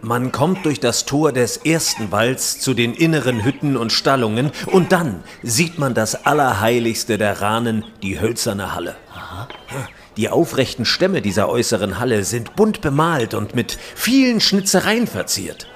Man 0.00 0.32
kommt 0.32 0.64
durch 0.64 0.80
das 0.80 1.06
Tor 1.06 1.32
des 1.32 1.58
ersten 1.58 2.10
Walls 2.12 2.60
zu 2.60 2.72
den 2.72 2.94
inneren 2.94 3.44
Hütten 3.44 3.76
und 3.76 3.92
Stallungen 3.92 4.52
und 4.66 4.92
dann 4.92 5.22
sieht 5.42 5.78
man 5.78 5.94
das 5.94 6.24
Allerheiligste 6.24 7.18
der 7.18 7.40
Ranen, 7.40 7.84
die 8.02 8.20
hölzerne 8.20 8.74
Halle. 8.74 8.96
Die 10.16 10.28
aufrechten 10.28 10.84
Stämme 10.84 11.20
dieser 11.20 11.48
äußeren 11.48 11.98
Halle 11.98 12.24
sind 12.24 12.54
bunt 12.56 12.80
bemalt 12.80 13.34
und 13.34 13.54
mit 13.54 13.78
vielen 13.94 14.40
Schnitzereien 14.40 15.06
verziert. 15.06 15.66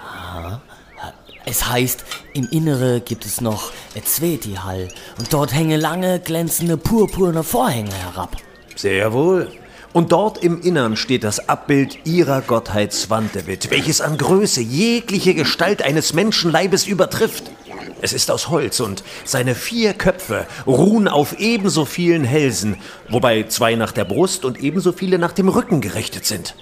Es 1.48 1.68
heißt, 1.68 2.04
im 2.34 2.48
Innere 2.50 3.00
gibt 3.00 3.24
es 3.24 3.40
noch 3.40 3.70
Etzveti-Hall 3.94 4.88
und 5.16 5.32
dort 5.32 5.54
hängen 5.54 5.80
lange, 5.80 6.18
glänzende, 6.18 6.76
purpurne 6.76 7.44
Vorhänge 7.44 7.94
herab. 7.94 8.36
Sehr 8.74 9.12
wohl. 9.12 9.52
Und 9.92 10.10
dort 10.10 10.42
im 10.42 10.60
Innern 10.60 10.96
steht 10.96 11.22
das 11.22 11.48
Abbild 11.48 12.04
ihrer 12.04 12.42
Gottheit 12.42 12.92
Swantewit, 12.92 13.70
welches 13.70 14.00
an 14.00 14.18
Größe 14.18 14.60
jegliche 14.60 15.34
Gestalt 15.34 15.82
eines 15.82 16.12
Menschenleibes 16.12 16.84
übertrifft. 16.84 17.44
Es 18.02 18.12
ist 18.12 18.30
aus 18.30 18.48
Holz 18.50 18.80
und 18.80 19.04
seine 19.24 19.54
vier 19.54 19.94
Köpfe 19.94 20.46
ruhen 20.66 21.06
auf 21.06 21.38
ebenso 21.38 21.84
vielen 21.84 22.24
Hälsen, 22.24 22.76
wobei 23.08 23.44
zwei 23.44 23.76
nach 23.76 23.92
der 23.92 24.04
Brust 24.04 24.44
und 24.44 24.60
ebenso 24.60 24.90
viele 24.90 25.18
nach 25.18 25.32
dem 25.32 25.48
Rücken 25.48 25.80
gerichtet 25.80 26.26
sind. 26.26 26.56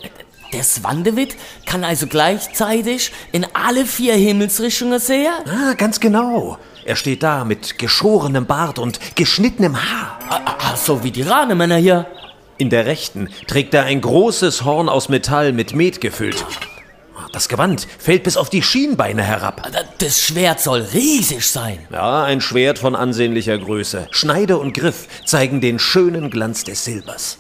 Der 0.54 0.62
Swandewit 0.62 1.34
kann 1.66 1.82
also 1.82 2.06
gleichzeitig 2.06 3.10
in 3.32 3.44
alle 3.54 3.84
vier 3.86 4.14
Himmelsrichtungen 4.14 5.00
sehen? 5.00 5.32
Ah, 5.48 5.74
ganz 5.74 5.98
genau. 5.98 6.58
Er 6.84 6.94
steht 6.94 7.24
da 7.24 7.44
mit 7.44 7.76
geschorenem 7.76 8.46
Bart 8.46 8.78
und 8.78 9.16
geschnittenem 9.16 9.76
Haar. 9.76 10.20
Ah, 10.28 10.56
ah, 10.60 10.76
so 10.76 11.02
wie 11.02 11.10
die 11.10 11.22
Ranemänner 11.22 11.78
hier. 11.78 12.06
In 12.56 12.70
der 12.70 12.86
rechten 12.86 13.30
trägt 13.48 13.74
er 13.74 13.82
ein 13.82 14.00
großes 14.00 14.64
Horn 14.64 14.88
aus 14.88 15.08
Metall 15.08 15.52
mit 15.52 15.74
Met 15.74 16.00
gefüllt. 16.00 16.46
Das 17.32 17.48
Gewand 17.48 17.88
fällt 17.98 18.22
bis 18.22 18.36
auf 18.36 18.48
die 18.48 18.62
Schienbeine 18.62 19.24
herab. 19.24 19.68
Das 19.98 20.20
Schwert 20.20 20.60
soll 20.60 20.82
riesig 20.94 21.44
sein. 21.48 21.80
Ja, 21.90 22.22
ein 22.22 22.40
Schwert 22.40 22.78
von 22.78 22.94
ansehnlicher 22.94 23.58
Größe. 23.58 24.06
Schneide 24.12 24.58
und 24.58 24.72
Griff 24.72 25.08
zeigen 25.24 25.60
den 25.60 25.80
schönen 25.80 26.30
Glanz 26.30 26.62
des 26.62 26.84
Silbers. 26.84 27.38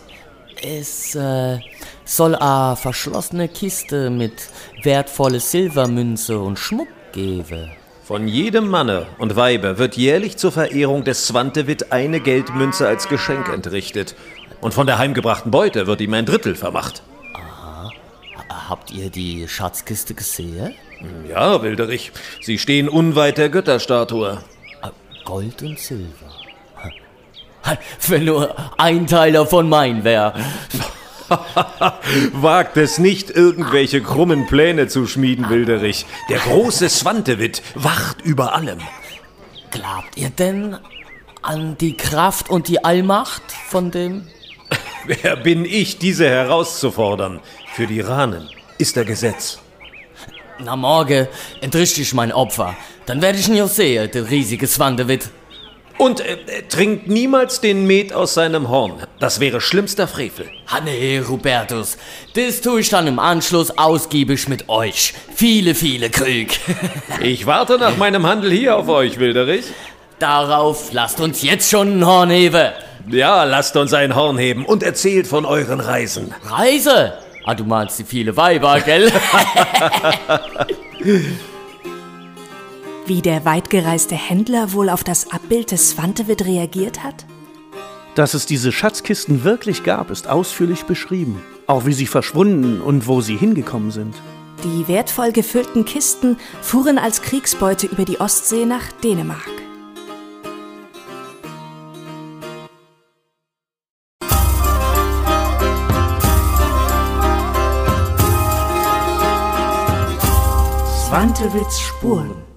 Es 0.66 1.14
äh, 1.14 1.58
soll 2.06 2.34
a 2.36 2.74
verschlossene 2.74 3.48
Kiste 3.48 4.08
mit 4.08 4.48
wertvolle 4.82 5.38
Silbermünze 5.38 6.38
und 6.38 6.58
Schmuck 6.58 6.88
geben. 7.12 7.70
Von 8.02 8.28
jedem 8.28 8.68
Manne 8.68 9.06
und 9.18 9.36
Weibe 9.36 9.76
wird 9.76 9.96
jährlich 9.96 10.38
zur 10.38 10.52
Verehrung 10.52 11.04
des 11.04 11.26
Swantewit 11.26 11.92
eine 11.92 12.18
Geldmünze 12.20 12.88
als 12.88 13.08
Geschenk 13.08 13.48
entrichtet. 13.48 14.14
Und 14.62 14.72
von 14.72 14.86
der 14.86 14.96
heimgebrachten 14.96 15.50
Beute 15.50 15.86
wird 15.86 16.00
ihm 16.00 16.14
ein 16.14 16.24
Drittel 16.24 16.54
vermacht. 16.54 17.02
Habt 18.48 18.90
ihr 18.90 19.10
die 19.10 19.46
Schatzkiste 19.46 20.14
gesehen? 20.14 20.74
Ja, 21.28 21.62
Wilderich, 21.62 22.12
sie 22.40 22.58
stehen 22.58 22.88
unweit 22.88 23.36
der 23.36 23.50
Götterstatue. 23.50 24.38
Ah, 24.80 24.90
Gold 25.26 25.62
und 25.62 25.78
Silber. 25.78 26.43
Wenn 28.08 28.24
nur 28.26 28.54
ein 28.78 29.06
Teil 29.06 29.32
davon 29.32 29.68
mein 29.68 30.04
wäre. 30.04 30.34
Wagt 32.32 32.76
es 32.76 32.98
nicht, 32.98 33.30
irgendwelche 33.30 34.02
krummen 34.02 34.46
Pläne 34.46 34.88
zu 34.88 35.06
schmieden, 35.06 35.48
Wilderich. 35.48 36.06
Der 36.28 36.38
große 36.38 36.88
Swantewit 36.88 37.62
wacht 37.74 38.20
über 38.22 38.54
allem. 38.54 38.78
Glaubt 39.70 40.16
ihr 40.16 40.30
denn 40.30 40.76
an 41.42 41.76
die 41.78 41.96
Kraft 41.96 42.50
und 42.50 42.68
die 42.68 42.84
Allmacht 42.84 43.42
von 43.68 43.90
dem? 43.90 44.26
Wer 45.06 45.36
bin 45.36 45.64
ich, 45.64 45.98
diese 45.98 46.28
herauszufordern? 46.28 47.40
Für 47.72 47.86
die 47.86 48.00
Ranen 48.00 48.48
ist 48.78 48.96
er 48.96 49.04
Gesetz. 49.04 49.58
Na 50.58 50.76
morgen 50.76 51.26
entrichte 51.60 52.00
ich 52.00 52.14
mein 52.14 52.32
Opfer. 52.32 52.76
Dann 53.06 53.20
werde 53.20 53.38
ich 53.38 53.48
ihn 53.48 53.56
ja 53.56 53.66
sehen, 53.66 54.10
der 54.12 54.30
riesige 54.30 54.66
Swandewit. 54.66 55.28
Und 55.98 56.20
äh, 56.20 56.36
er 56.46 56.68
trinkt 56.68 57.08
niemals 57.08 57.60
den 57.60 57.86
Met 57.86 58.12
aus 58.12 58.34
seinem 58.34 58.68
Horn. 58.68 58.94
Das 59.20 59.40
wäre 59.40 59.60
schlimmster 59.60 60.08
Frevel. 60.08 60.50
Nee, 60.84 61.20
Robertus, 61.20 61.96
das 62.34 62.60
tue 62.60 62.80
ich 62.80 62.88
dann 62.88 63.06
im 63.06 63.18
Anschluss 63.18 63.78
ausgiebig 63.78 64.48
mit 64.48 64.68
euch. 64.68 65.14
Viele, 65.34 65.74
viele 65.74 66.10
Krüg. 66.10 66.48
Ich 67.20 67.46
warte 67.46 67.78
nach 67.78 67.96
meinem 67.96 68.26
Handel 68.26 68.50
hier 68.50 68.76
auf 68.76 68.88
euch, 68.88 69.18
Wilderich. 69.18 69.66
Darauf 70.18 70.92
lasst 70.92 71.20
uns 71.20 71.42
jetzt 71.42 71.70
schon 71.70 72.00
ein 72.00 72.06
Horn 72.06 72.30
heben. 72.30 72.72
Ja, 73.08 73.44
lasst 73.44 73.76
uns 73.76 73.94
ein 73.94 74.14
Horn 74.14 74.36
heben. 74.36 74.66
Und 74.66 74.82
erzählt 74.82 75.26
von 75.26 75.46
euren 75.46 75.80
Reisen. 75.80 76.34
Reise? 76.44 77.14
Ah, 77.44 77.54
du 77.54 77.64
meinst 77.64 77.98
die 77.98 78.04
viele 78.04 78.36
Weiber, 78.36 78.80
gell? 78.80 79.12
Wie 83.06 83.20
der 83.20 83.44
weitgereiste 83.44 84.14
Händler 84.14 84.72
wohl 84.72 84.88
auf 84.88 85.04
das 85.04 85.30
Abbild 85.30 85.72
des 85.72 85.90
Swantewit 85.90 86.46
reagiert 86.46 87.04
hat? 87.04 87.26
Dass 88.14 88.32
es 88.32 88.46
diese 88.46 88.72
Schatzkisten 88.72 89.44
wirklich 89.44 89.84
gab, 89.84 90.10
ist 90.10 90.26
ausführlich 90.26 90.84
beschrieben. 90.84 91.42
Auch 91.66 91.84
wie 91.84 91.92
sie 91.92 92.06
verschwunden 92.06 92.80
und 92.80 93.06
wo 93.06 93.20
sie 93.20 93.36
hingekommen 93.36 93.90
sind. 93.90 94.14
Die 94.62 94.88
wertvoll 94.88 95.32
gefüllten 95.32 95.84
Kisten 95.84 96.38
fuhren 96.62 96.96
als 96.96 97.20
Kriegsbeute 97.20 97.88
über 97.88 98.06
die 98.06 98.20
Ostsee 98.20 98.64
nach 98.64 98.90
Dänemark. 99.02 99.50
Swantewits 111.06 111.80
Spuren 111.80 112.53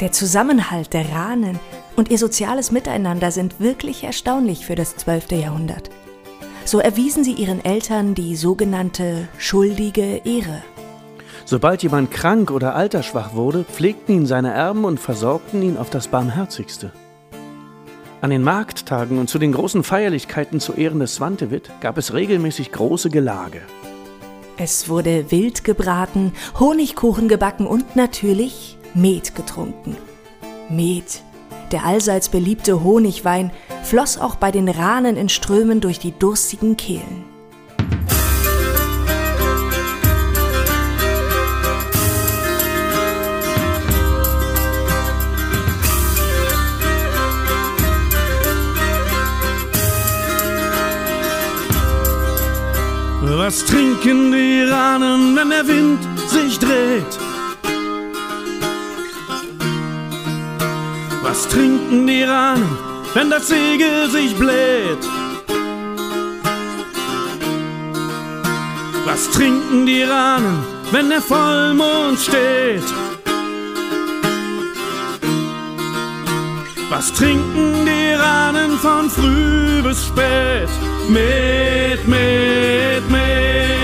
Der 0.00 0.12
Zusammenhalt 0.12 0.94
der 0.94 1.10
Ranen 1.12 1.60
und 1.94 2.10
ihr 2.10 2.16
soziales 2.16 2.72
Miteinander 2.72 3.30
sind 3.30 3.60
wirklich 3.60 4.02
erstaunlich 4.02 4.64
für 4.64 4.74
das 4.74 4.96
12. 4.96 5.32
Jahrhundert. 5.32 5.90
So 6.64 6.78
erwiesen 6.78 7.22
sie 7.22 7.34
ihren 7.34 7.62
Eltern 7.62 8.14
die 8.14 8.34
sogenannte 8.34 9.28
schuldige 9.36 10.22
Ehre. 10.24 10.62
Sobald 11.44 11.82
jemand 11.82 12.10
krank 12.10 12.50
oder 12.50 12.74
altersschwach 12.74 13.34
wurde, 13.34 13.64
pflegten 13.64 14.14
ihn 14.14 14.26
seine 14.26 14.54
Erben 14.54 14.86
und 14.86 15.00
versorgten 15.00 15.60
ihn 15.60 15.76
auf 15.76 15.90
das 15.90 16.08
Barmherzigste. 16.08 16.92
An 18.22 18.30
den 18.30 18.42
Markttagen 18.42 19.18
und 19.18 19.28
zu 19.28 19.38
den 19.38 19.52
großen 19.52 19.82
Feierlichkeiten 19.82 20.60
zu 20.60 20.72
Ehren 20.72 21.00
des 21.00 21.16
Swantewit 21.16 21.70
gab 21.82 21.98
es 21.98 22.14
regelmäßig 22.14 22.72
große 22.72 23.10
Gelage. 23.10 23.60
Es 24.56 24.88
wurde 24.88 25.30
Wild 25.30 25.64
gebraten, 25.64 26.32
Honigkuchen 26.58 27.28
gebacken 27.28 27.66
und 27.66 27.96
natürlich 27.96 28.78
Met 28.94 29.34
getrunken. 29.34 29.96
Met, 30.68 31.22
der 31.70 31.84
allseits 31.84 32.28
beliebte 32.28 32.82
Honigwein, 32.82 33.52
floss 33.84 34.18
auch 34.18 34.34
bei 34.34 34.50
den 34.50 34.68
Ranen 34.68 35.16
in 35.16 35.28
Strömen 35.28 35.80
durch 35.80 35.98
die 35.98 36.12
durstigen 36.18 36.76
Kehlen. 36.76 37.24
Was 53.22 53.64
trinken 53.64 54.32
die 54.32 54.62
Ranen, 54.62 55.36
wenn 55.36 55.50
der 55.50 55.66
Wind 55.66 55.98
sich 56.28 56.58
dreht? 56.58 57.29
Was 61.30 61.46
trinken 61.46 62.08
die 62.08 62.24
Ranen, 62.24 62.76
wenn 63.14 63.30
das 63.30 63.46
Segel 63.46 64.10
sich 64.10 64.34
bläht? 64.36 64.98
Was 69.04 69.30
trinken 69.30 69.86
die 69.86 70.02
Ranen, 70.02 70.58
wenn 70.90 71.08
der 71.08 71.22
Vollmond 71.22 72.18
steht? 72.18 72.82
Was 76.88 77.12
trinken 77.12 77.86
die 77.86 78.12
Ranen 78.14 78.76
von 78.78 79.08
früh 79.08 79.82
bis 79.82 80.06
spät? 80.06 80.68
Mit, 81.08 82.08
mit, 82.08 83.08
mit. 83.08 83.79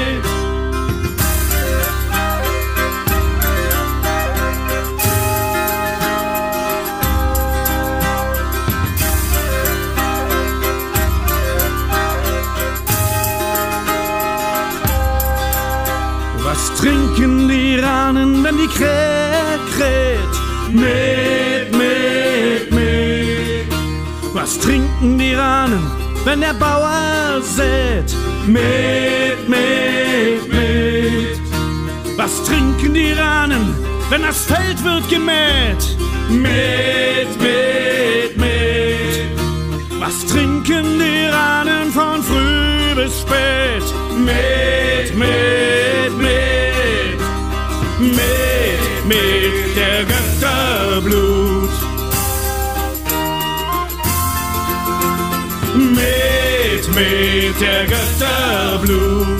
Ranen, 18.06 18.44
wenn 18.44 18.56
die 18.56 18.68
Krähe 18.68 19.58
kräht? 19.74 20.34
Mit, 20.70 21.72
mit, 21.72 22.70
mit. 22.70 23.66
Was 24.32 24.60
trinken 24.60 25.18
die 25.18 25.34
Ranen, 25.34 25.90
wenn 26.24 26.40
der 26.40 26.54
Bauer 26.54 27.42
sät? 27.42 28.14
Mit, 28.46 29.48
mit, 29.48 30.48
mit. 30.52 31.40
Was 32.16 32.44
trinken 32.44 32.94
die 32.94 33.10
Ranen, 33.10 33.74
wenn 34.08 34.22
das 34.22 34.44
Feld 34.44 34.84
wird 34.84 35.08
gemäht? 35.08 35.82
Mit, 36.28 37.30
mit, 37.40 38.36
mit. 38.36 40.00
Was 40.00 40.24
trinken 40.26 41.00
die 41.00 41.26
Ranen 41.26 41.90
von 41.90 42.22
früh 42.22 42.94
bis 42.94 43.22
spät? 43.22 43.82
Mit, 44.16 45.18
mit, 45.18 45.65
der 49.96 50.04
Götterblut. 50.04 51.70
Mit, 55.74 56.88
mit 56.94 57.60
der 57.60 57.86
Götterblut. 57.86 59.35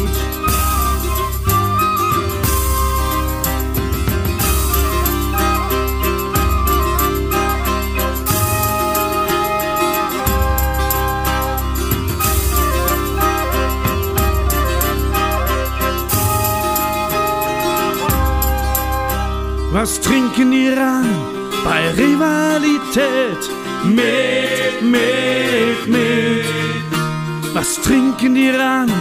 Was 19.86 20.00
trinken 20.00 20.50
die 20.50 20.68
Ranen 20.70 21.14
bei 21.64 21.90
Rivalität? 21.90 23.42
Mit, 23.84 24.82
mit, 24.82 25.86
mit. 25.86 26.44
Was 27.54 27.76
trinken 27.76 28.34
die 28.34 28.50
Ranen? 28.50 28.92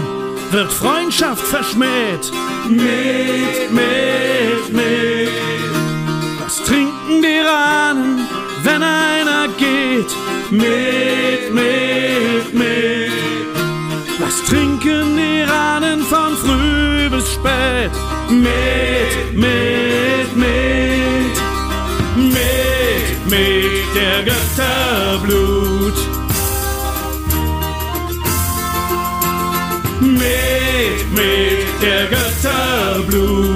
Wird 0.52 0.72
Freundschaft 0.72 1.42
verschmäht? 1.42 2.32
Mit, 2.70 3.72
mit, 3.72 4.66
mit. 4.72 5.30
Was 6.44 6.58
trinken 6.58 7.20
die 7.20 7.40
Ranen, 7.40 8.20
wenn 8.62 8.84
einer 8.84 9.48
geht? 9.58 10.12
Mit, 10.52 11.52
mit, 11.52 12.54
mit. 12.54 13.12
Was 14.20 14.44
trinken 14.44 15.18
die 15.18 15.42
Ranen 15.52 16.02
von 16.02 16.38
früh 16.38 17.10
bis 17.10 17.34
spät? 17.34 17.92
Mit, 18.30 19.34
mit, 19.34 20.15
mit. 20.36 21.36
Mit, 22.16 23.26
mit 23.30 23.96
der 23.96 24.24
Götterblut. 24.24 25.98
Mit, 30.02 31.12
mit 31.12 31.82
der 31.82 32.06
Götterblut. 32.08 33.55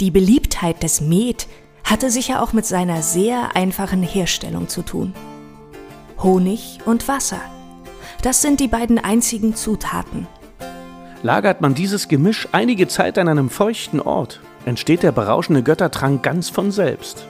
Die 0.00 0.12
Beliebtheit 0.12 0.84
des 0.84 1.00
Met 1.00 1.48
hatte 1.82 2.10
sicher 2.10 2.40
auch 2.40 2.52
mit 2.52 2.64
seiner 2.64 3.02
sehr 3.02 3.56
einfachen 3.56 4.04
Herstellung 4.04 4.68
zu 4.68 4.82
tun. 4.82 5.12
Honig 6.22 6.78
und 6.86 7.08
Wasser. 7.08 7.40
Das 8.22 8.40
sind 8.40 8.60
die 8.60 8.68
beiden 8.68 8.98
einzigen 8.98 9.56
Zutaten. 9.56 10.28
Lagert 11.24 11.60
man 11.60 11.74
dieses 11.74 12.06
Gemisch 12.06 12.46
einige 12.52 12.86
Zeit 12.86 13.18
an 13.18 13.28
einem 13.28 13.50
feuchten 13.50 14.00
Ort, 14.00 14.40
entsteht 14.64 15.02
der 15.02 15.10
berauschende 15.10 15.64
Göttertrank 15.64 16.22
ganz 16.22 16.48
von 16.48 16.70
selbst. 16.70 17.26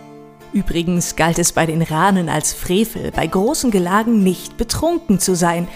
Übrigens 0.52 1.16
galt 1.16 1.38
es 1.38 1.52
bei 1.52 1.64
den 1.64 1.81
Ranen 1.81 2.28
als 2.28 2.52
Frevel, 2.52 3.12
bei 3.12 3.26
großen 3.26 3.70
Gelagen 3.70 4.22
nicht 4.22 4.59
betrunken 4.59 5.20
zu 5.20 5.35
sein, 5.35 5.68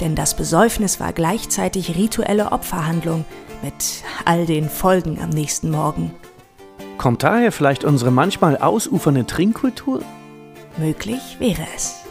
denn 0.00 0.16
das 0.16 0.34
Besäufnis 0.34 0.98
war 0.98 1.12
gleichzeitig 1.12 1.96
rituelle 1.96 2.50
Opferhandlung 2.50 3.24
mit 3.62 4.02
all 4.24 4.46
den 4.46 4.68
Folgen 4.68 5.20
am 5.22 5.30
nächsten 5.30 5.70
Morgen. 5.70 6.12
Kommt 7.00 7.22
daher 7.22 7.50
vielleicht 7.50 7.84
unsere 7.84 8.10
manchmal 8.10 8.58
ausufernde 8.58 9.24
Trinkkultur? 9.24 10.02
Möglich 10.76 11.38
wäre 11.38 11.66
es. 11.74 12.04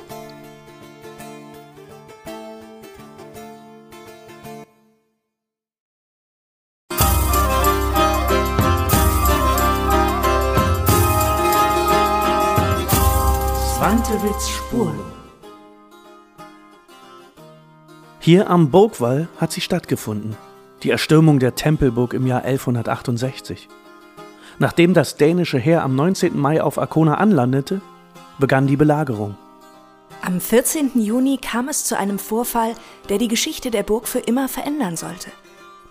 Swantewitz 13.75 14.49
Spurlo. 14.49 14.91
Hier 18.19 18.49
am 18.49 18.71
Burgwall 18.71 19.27
hat 19.37 19.51
sie 19.51 19.61
stattgefunden, 19.61 20.35
die 20.81 20.89
Erstürmung 20.89 21.37
der 21.37 21.53
Tempelburg 21.53 22.15
im 22.15 22.25
Jahr 22.25 22.41
1168. 22.41 23.69
Nachdem 24.59 24.93
das 24.93 25.15
dänische 25.15 25.57
Heer 25.57 25.83
am 25.83 25.95
19. 25.95 26.37
Mai 26.37 26.61
auf 26.61 26.77
Arkona 26.77 27.15
anlandete, 27.15 27.79
begann 28.39 28.67
die 28.67 28.75
Belagerung. 28.75 29.37
Am 30.21 30.41
14. 30.41 30.91
Juni 30.95 31.37
kam 31.37 31.69
es 31.69 31.85
zu 31.85 31.97
einem 31.97 32.19
Vorfall, 32.19 32.73
der 33.07 33.17
die 33.17 33.29
Geschichte 33.29 33.71
der 33.71 33.83
Burg 33.83 34.05
für 34.05 34.19
immer 34.19 34.49
verändern 34.49 34.97
sollte. 34.97 35.31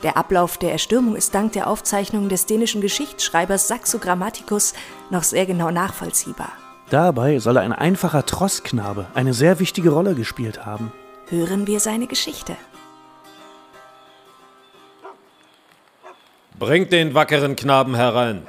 Der 0.02 0.18
Ablauf 0.18 0.59
der 0.59 0.72
Erstürmung 0.72 1.16
ist 1.16 1.35
dank 1.35 1.52
der 1.52 1.66
Aufzeichnungen 1.66 2.28
des 2.28 2.44
dänischen 2.44 2.83
Geschichtsschreibers 2.83 3.68
Saxo 3.68 3.98
Grammaticus 3.98 4.74
noch 5.11 5.22
sehr 5.22 5.46
genau 5.46 5.70
nachvollziehbar. 5.70 6.52
Dabei 6.90 7.38
soll 7.38 7.57
ein 7.57 7.72
einfacher 7.72 8.24
Trossknabe 8.24 9.07
eine 9.14 9.33
sehr 9.33 9.61
wichtige 9.61 9.90
Rolle 9.90 10.14
gespielt 10.14 10.66
haben. 10.66 10.92
Hören 11.28 11.66
wir 11.66 11.81
seine 11.81 12.07
Geschichte. 12.07 12.54
Bringt 16.59 16.92
den 16.92 17.14
wackeren 17.14 17.57
Knaben 17.57 17.94
herein. 17.94 18.46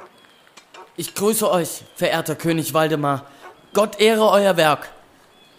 Ich 1.00 1.14
grüße 1.14 1.50
euch, 1.50 1.80
verehrter 1.96 2.34
König 2.34 2.74
Waldemar. 2.74 3.24
Gott 3.72 3.98
ehre 3.98 4.28
euer 4.28 4.58
Werk. 4.58 4.90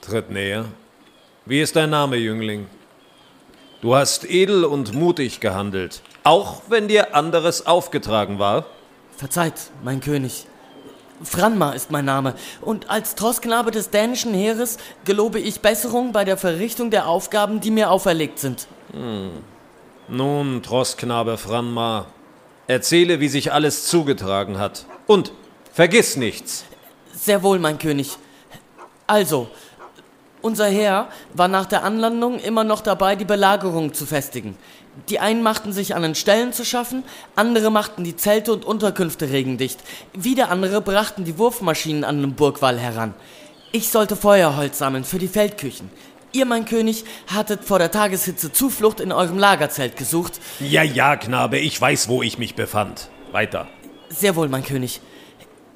Tritt 0.01 0.29
näher. 0.29 0.65
Wie 1.47 1.59
ist 1.59 1.75
dein 1.75 1.89
Name, 1.89 2.17
Jüngling? 2.17 2.67
Du 3.81 3.95
hast 3.95 4.29
edel 4.29 4.65
und 4.65 4.93
mutig 4.93 5.39
gehandelt, 5.39 6.03
auch 6.23 6.61
wenn 6.69 6.87
dir 6.87 7.15
anderes 7.15 7.65
aufgetragen 7.65 8.37
war. 8.37 8.67
Verzeiht, 9.17 9.71
mein 9.83 9.99
König. 9.99 10.45
Franma 11.23 11.71
ist 11.71 11.89
mein 11.89 12.05
Name, 12.05 12.35
und 12.61 12.91
als 12.91 13.15
Trossknabe 13.15 13.71
des 13.71 13.89
dänischen 13.89 14.35
Heeres 14.35 14.77
gelobe 15.05 15.39
ich 15.39 15.61
Besserung 15.61 16.11
bei 16.11 16.23
der 16.23 16.37
Verrichtung 16.37 16.91
der 16.91 17.07
Aufgaben, 17.07 17.61
die 17.61 17.71
mir 17.71 17.89
auferlegt 17.89 18.37
sind. 18.37 18.67
Hm. 18.91 19.31
Nun, 20.07 20.61
Trossknabe 20.61 21.39
Franma, 21.39 22.05
erzähle, 22.67 23.19
wie 23.19 23.27
sich 23.27 23.51
alles 23.51 23.87
zugetragen 23.87 24.59
hat. 24.59 24.85
Und 25.11 25.33
vergiss 25.73 26.15
nichts. 26.15 26.63
Sehr 27.13 27.43
wohl, 27.43 27.59
mein 27.59 27.77
König. 27.77 28.15
Also, 29.07 29.49
unser 30.41 30.67
Heer 30.67 31.09
war 31.33 31.49
nach 31.49 31.65
der 31.65 31.83
Anlandung 31.83 32.39
immer 32.39 32.63
noch 32.63 32.79
dabei, 32.79 33.17
die 33.17 33.25
Belagerung 33.25 33.93
zu 33.93 34.05
festigen. 34.05 34.55
Die 35.09 35.19
einen 35.19 35.43
machten 35.43 35.73
sich 35.73 35.95
an 35.95 36.03
den 36.03 36.15
Ställen 36.15 36.53
zu 36.53 36.63
schaffen, 36.63 37.03
andere 37.35 37.71
machten 37.71 38.05
die 38.05 38.15
Zelte 38.15 38.53
und 38.53 38.63
Unterkünfte 38.63 39.29
regendicht. 39.29 39.81
Wieder 40.13 40.49
andere 40.49 40.79
brachten 40.79 41.25
die 41.25 41.37
Wurfmaschinen 41.37 42.05
an 42.05 42.21
den 42.21 42.35
Burgwall 42.35 42.79
heran. 42.79 43.13
Ich 43.73 43.89
sollte 43.89 44.15
Feuerholz 44.15 44.77
sammeln 44.77 45.03
für 45.03 45.19
die 45.19 45.27
Feldküchen. 45.27 45.89
Ihr, 46.31 46.45
mein 46.45 46.63
König, 46.63 47.03
hattet 47.27 47.65
vor 47.65 47.79
der 47.79 47.91
Tageshitze 47.91 48.53
Zuflucht 48.53 49.01
in 49.01 49.11
eurem 49.11 49.37
Lagerzelt 49.37 49.97
gesucht. 49.97 50.39
Ja, 50.61 50.83
ja, 50.83 51.17
Knabe, 51.17 51.59
ich 51.59 51.81
weiß, 51.81 52.07
wo 52.07 52.23
ich 52.23 52.37
mich 52.37 52.55
befand. 52.55 53.09
Weiter. 53.33 53.67
Sehr 54.11 54.35
wohl, 54.35 54.49
mein 54.49 54.63
König. 54.63 55.01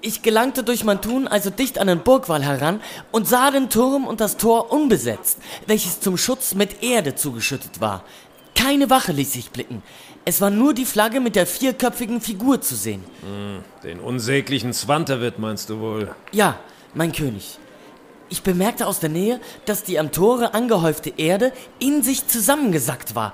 Ich 0.02 0.21
gelangte 0.21 0.63
durch 0.63 0.84
mein 0.84 1.02
Tun 1.02 1.28
also 1.28 1.50
dicht 1.50 1.80
an 1.80 1.88
den 1.88 2.02
Burgwall 2.02 2.43
heran 2.43 2.82
und 3.12 3.28
sah 3.28 3.50
den 3.50 3.69
Turm 3.69 4.06
und 4.06 4.21
das 4.21 4.38
Tor 4.38 4.71
unbesetzt, 4.71 5.39
welches 5.65 6.00
zum 6.00 6.17
Schutz 6.17 6.54
mit 6.54 6.84
Erde 6.84 7.15
zugeschüttet 7.15 7.82
war. 7.82 8.04
Keine 8.54 8.89
Wache 8.89 9.13
ließ 9.13 9.34
sich 9.34 9.52
blicken. 9.52 9.82
Es 10.26 10.41
war 10.41 10.50
nur 10.50 10.74
die 10.74 10.86
Flagge 10.86 11.21
mit 11.21 11.36
der 11.36 11.48
vierköpfigen 11.48 12.21
Figur 12.21 12.62
zu 12.62 12.76
sehen. 12.76 13.04
Hm, 13.21 13.63
den 13.84 14.00
unsäglichen 14.00 14.74
Zwanterwitt 14.74 15.39
meinst 15.39 15.69
du 15.69 15.80
wohl? 15.80 16.15
Ja, 16.32 16.60
mein 16.93 17.12
König. 17.12 17.58
Ich 18.30 18.41
bemerkte 18.41 18.88
aus 18.88 19.00
der 19.00 19.10
Nähe, 19.10 19.39
dass 19.65 19.84
die 19.84 20.00
am 20.00 20.12
Tore 20.12 20.54
angehäufte 20.54 21.13
Erde 21.17 21.54
in 21.80 22.02
sich 22.04 22.28
zusammengesackt 22.28 23.15
war. 23.15 23.34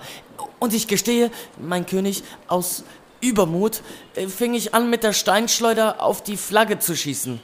Und 0.60 0.74
ich 0.74 0.88
gestehe, 0.88 1.32
mein 1.60 1.86
König, 1.86 2.24
aus 2.48 2.84
Übermut 3.22 3.82
äh, 4.16 4.28
fing 4.28 4.54
ich 4.54 4.74
an, 4.74 4.90
mit 4.90 5.04
der 5.04 5.14
Steinschleuder 5.14 6.02
auf 6.02 6.24
die 6.24 6.38
Flagge 6.38 6.80
zu 6.80 6.96
schießen. 6.96 7.40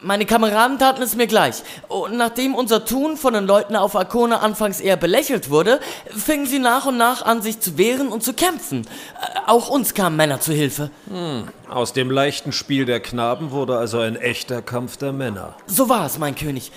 Meine 0.00 0.26
Kameraden 0.26 0.78
taten 0.78 1.02
es 1.02 1.16
mir 1.16 1.26
gleich. 1.26 1.62
Und 1.88 2.16
nachdem 2.16 2.54
unser 2.54 2.84
Tun 2.84 3.16
von 3.16 3.34
den 3.34 3.46
Leuten 3.46 3.74
auf 3.74 3.96
Arkona 3.96 4.38
anfangs 4.38 4.80
eher 4.80 4.96
belächelt 4.96 5.50
wurde, 5.50 5.80
fingen 6.16 6.46
sie 6.46 6.60
nach 6.60 6.86
und 6.86 6.96
nach 6.96 7.22
an, 7.22 7.42
sich 7.42 7.58
zu 7.58 7.78
wehren 7.78 8.08
und 8.08 8.22
zu 8.22 8.32
kämpfen. 8.32 8.82
Äh, 8.82 9.38
auch 9.46 9.68
uns 9.68 9.94
kamen 9.94 10.16
Männer 10.16 10.40
zu 10.40 10.52
Hilfe. 10.52 10.90
Hm, 11.08 11.48
aus 11.68 11.92
dem 11.92 12.10
leichten 12.10 12.52
Spiel 12.52 12.84
der 12.84 13.00
Knaben 13.00 13.50
wurde 13.50 13.76
also 13.76 13.98
ein 13.98 14.16
echter 14.16 14.62
Kampf 14.62 14.96
der 14.98 15.12
Männer. 15.12 15.56
So 15.66 15.88
war 15.88 16.06
es, 16.06 16.18
mein 16.18 16.36
König. 16.36 16.70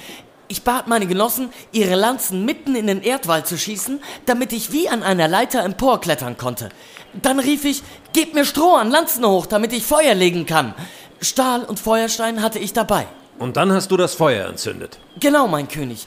Ich 0.47 0.63
bat 0.63 0.87
meine 0.87 1.07
Genossen, 1.07 1.49
ihre 1.71 1.95
Lanzen 1.95 2.43
mitten 2.43 2.75
in 2.75 2.87
den 2.87 3.03
Erdwall 3.03 3.45
zu 3.45 3.57
schießen, 3.57 4.01
damit 4.25 4.51
ich 4.51 4.73
wie 4.73 4.89
an 4.89 5.01
einer 5.01 5.29
Leiter 5.29 5.63
emporklettern 5.63 6.37
konnte. 6.37 6.69
Dann 7.13 7.39
rief 7.39 7.65
ich, 7.65 7.83
gebt 8.13 8.33
mir 8.33 8.45
Stroh 8.45 8.75
an 8.75 8.91
Lanzen 8.91 9.25
hoch, 9.25 9.45
damit 9.45 9.73
ich 9.73 9.83
Feuer 9.83 10.13
legen 10.13 10.45
kann. 10.45 10.73
Stahl 11.21 11.63
und 11.63 11.79
Feuerstein 11.79 12.41
hatte 12.41 12.59
ich 12.59 12.73
dabei. 12.73 13.07
Und 13.39 13.57
dann 13.57 13.71
hast 13.71 13.91
du 13.91 13.97
das 13.97 14.13
Feuer 14.13 14.47
entzündet. 14.47 14.99
Genau, 15.19 15.47
mein 15.47 15.67
König. 15.67 16.05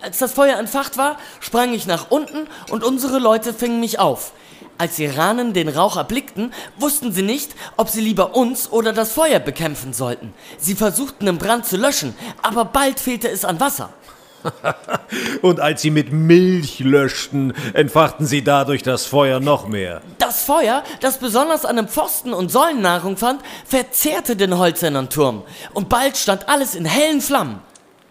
Als 0.00 0.18
das 0.18 0.32
Feuer 0.32 0.58
entfacht 0.58 0.96
war, 0.96 1.18
sprang 1.40 1.72
ich 1.74 1.86
nach 1.86 2.10
unten 2.10 2.48
und 2.70 2.82
unsere 2.82 3.18
Leute 3.18 3.54
fingen 3.54 3.80
mich 3.80 3.98
auf. 3.98 4.32
Als 4.78 4.96
die 4.96 5.06
Ranen 5.06 5.52
den 5.52 5.68
Rauch 5.68 5.96
erblickten, 5.96 6.52
wussten 6.76 7.12
sie 7.12 7.22
nicht, 7.22 7.54
ob 7.76 7.88
sie 7.88 8.00
lieber 8.00 8.34
uns 8.34 8.70
oder 8.72 8.92
das 8.92 9.12
Feuer 9.12 9.38
bekämpfen 9.38 9.92
sollten. 9.92 10.34
Sie 10.58 10.74
versuchten 10.74 11.26
den 11.26 11.38
Brand 11.38 11.66
zu 11.66 11.76
löschen, 11.76 12.16
aber 12.42 12.64
bald 12.64 12.98
fehlte 12.98 13.28
es 13.28 13.44
an 13.44 13.60
Wasser. 13.60 13.90
Und 15.42 15.60
als 15.60 15.82
sie 15.82 15.90
mit 15.90 16.12
Milch 16.12 16.80
löschten, 16.80 17.52
entfachten 17.74 18.26
sie 18.26 18.42
dadurch 18.42 18.82
das 18.82 19.06
Feuer 19.06 19.40
noch 19.40 19.68
mehr. 19.68 20.02
Das 20.18 20.44
Feuer, 20.44 20.82
das 21.00 21.18
besonders 21.18 21.64
an 21.64 21.76
dem 21.76 21.88
Pfosten 21.88 22.32
und 22.32 22.50
Säulen 22.50 22.82
Nahrung 22.82 23.16
fand, 23.16 23.42
verzehrte 23.64 24.36
den 24.36 24.58
hölzernen 24.58 25.08
Turm. 25.08 25.42
Und 25.74 25.88
bald 25.88 26.16
stand 26.16 26.48
alles 26.48 26.74
in 26.74 26.84
hellen 26.84 27.20
Flammen. 27.20 27.60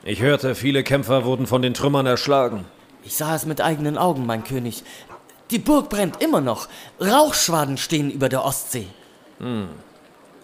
Ich 0.03 0.21
hörte, 0.21 0.55
viele 0.55 0.83
Kämpfer 0.83 1.25
wurden 1.25 1.47
von 1.47 1.61
den 1.61 1.73
Trümmern 1.73 2.05
erschlagen. 2.05 2.65
Ich 3.03 3.15
sah 3.15 3.35
es 3.35 3.45
mit 3.45 3.61
eigenen 3.61 3.97
Augen, 3.97 4.25
mein 4.25 4.43
König. 4.43 4.83
Die 5.51 5.59
Burg 5.59 5.89
brennt 5.89 6.21
immer 6.21 6.41
noch. 6.41 6.67
Rauchschwaden 6.99 7.77
stehen 7.77 8.09
über 8.09 8.29
der 8.29 8.45
Ostsee. 8.45 8.87
Hm. 9.39 9.69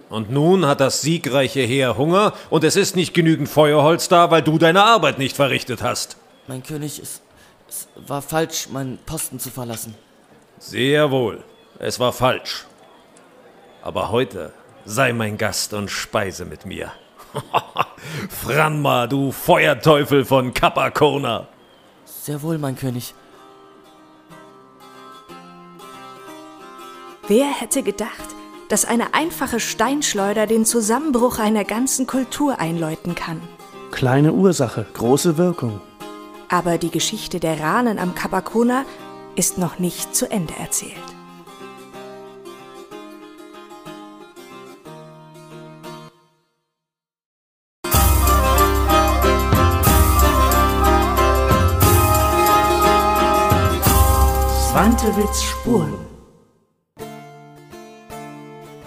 Und 0.09 0.31
nun 0.31 0.65
hat 0.65 0.79
das 0.79 1.01
siegreiche 1.01 1.61
Heer 1.61 1.97
Hunger 1.97 2.33
und 2.49 2.63
es 2.63 2.75
ist 2.75 2.95
nicht 2.95 3.13
genügend 3.13 3.49
Feuerholz 3.49 4.07
da, 4.07 4.31
weil 4.31 4.41
du 4.41 4.57
deine 4.57 4.83
Arbeit 4.83 5.19
nicht 5.19 5.35
verrichtet 5.35 5.81
hast. 5.83 6.17
Mein 6.47 6.63
König, 6.63 6.99
es, 6.99 7.21
es 7.67 7.87
war 8.07 8.21
falsch, 8.21 8.69
meinen 8.69 8.99
Posten 9.05 9.39
zu 9.39 9.49
verlassen. 9.49 9.95
Sehr 10.59 11.11
wohl, 11.11 11.43
es 11.79 11.99
war 11.99 12.13
falsch. 12.13 12.65
Aber 13.81 14.09
heute 14.11 14.53
sei 14.85 15.11
mein 15.11 15.37
Gast 15.37 15.73
und 15.73 15.91
speise 15.91 16.45
mit 16.45 16.65
mir. 16.65 16.91
Franma, 18.29 19.07
du 19.07 19.33
Feuerteufel 19.33 20.23
von 20.23 20.53
Capacona. 20.53 21.47
Sehr 22.05 22.41
wohl, 22.41 22.57
mein 22.57 22.77
König. 22.77 23.13
Wer 27.27 27.47
hätte 27.47 27.83
gedacht, 27.83 28.36
dass 28.69 28.85
eine 28.85 29.13
einfache 29.13 29.59
Steinschleuder 29.59 30.45
den 30.47 30.65
Zusammenbruch 30.65 31.39
einer 31.39 31.63
ganzen 31.63 32.07
Kultur 32.07 32.59
einläuten 32.59 33.15
kann. 33.15 33.41
Kleine 33.91 34.33
Ursache, 34.33 34.85
große 34.93 35.37
Wirkung. 35.37 35.79
Aber 36.49 36.77
die 36.77 36.91
Geschichte 36.91 37.39
der 37.39 37.59
Ranen 37.59 37.99
am 37.99 38.15
Kapakona 38.15 38.85
ist 39.35 39.57
noch 39.57 39.79
nicht 39.79 40.15
zu 40.15 40.29
Ende 40.29 40.53
erzählt. 40.59 40.95
Swantewitz 54.69 55.41
Spuren 55.41 56.06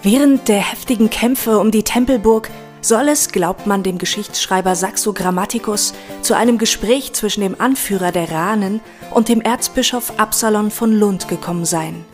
Während 0.02 0.48
der 0.48 0.60
heftigen 0.60 1.10
Kämpfe 1.10 1.58
um 1.58 1.70
die 1.70 1.82
Tempelburg 1.82 2.48
soll 2.80 3.08
es, 3.08 3.32
glaubt 3.32 3.66
man 3.66 3.82
dem 3.82 3.98
Geschichtsschreiber 3.98 4.74
Saxo 4.74 5.12
Grammaticus, 5.12 5.92
zu 6.22 6.34
einem 6.34 6.56
Gespräch 6.56 7.12
zwischen 7.12 7.42
dem 7.42 7.60
Anführer 7.60 8.10
der 8.10 8.30
Ranen 8.30 8.80
und 9.10 9.28
dem 9.28 9.42
Erzbischof 9.42 10.14
Absalon 10.16 10.70
von 10.70 10.90
Lund 10.90 11.28
gekommen 11.28 11.66
sein. 11.66 12.06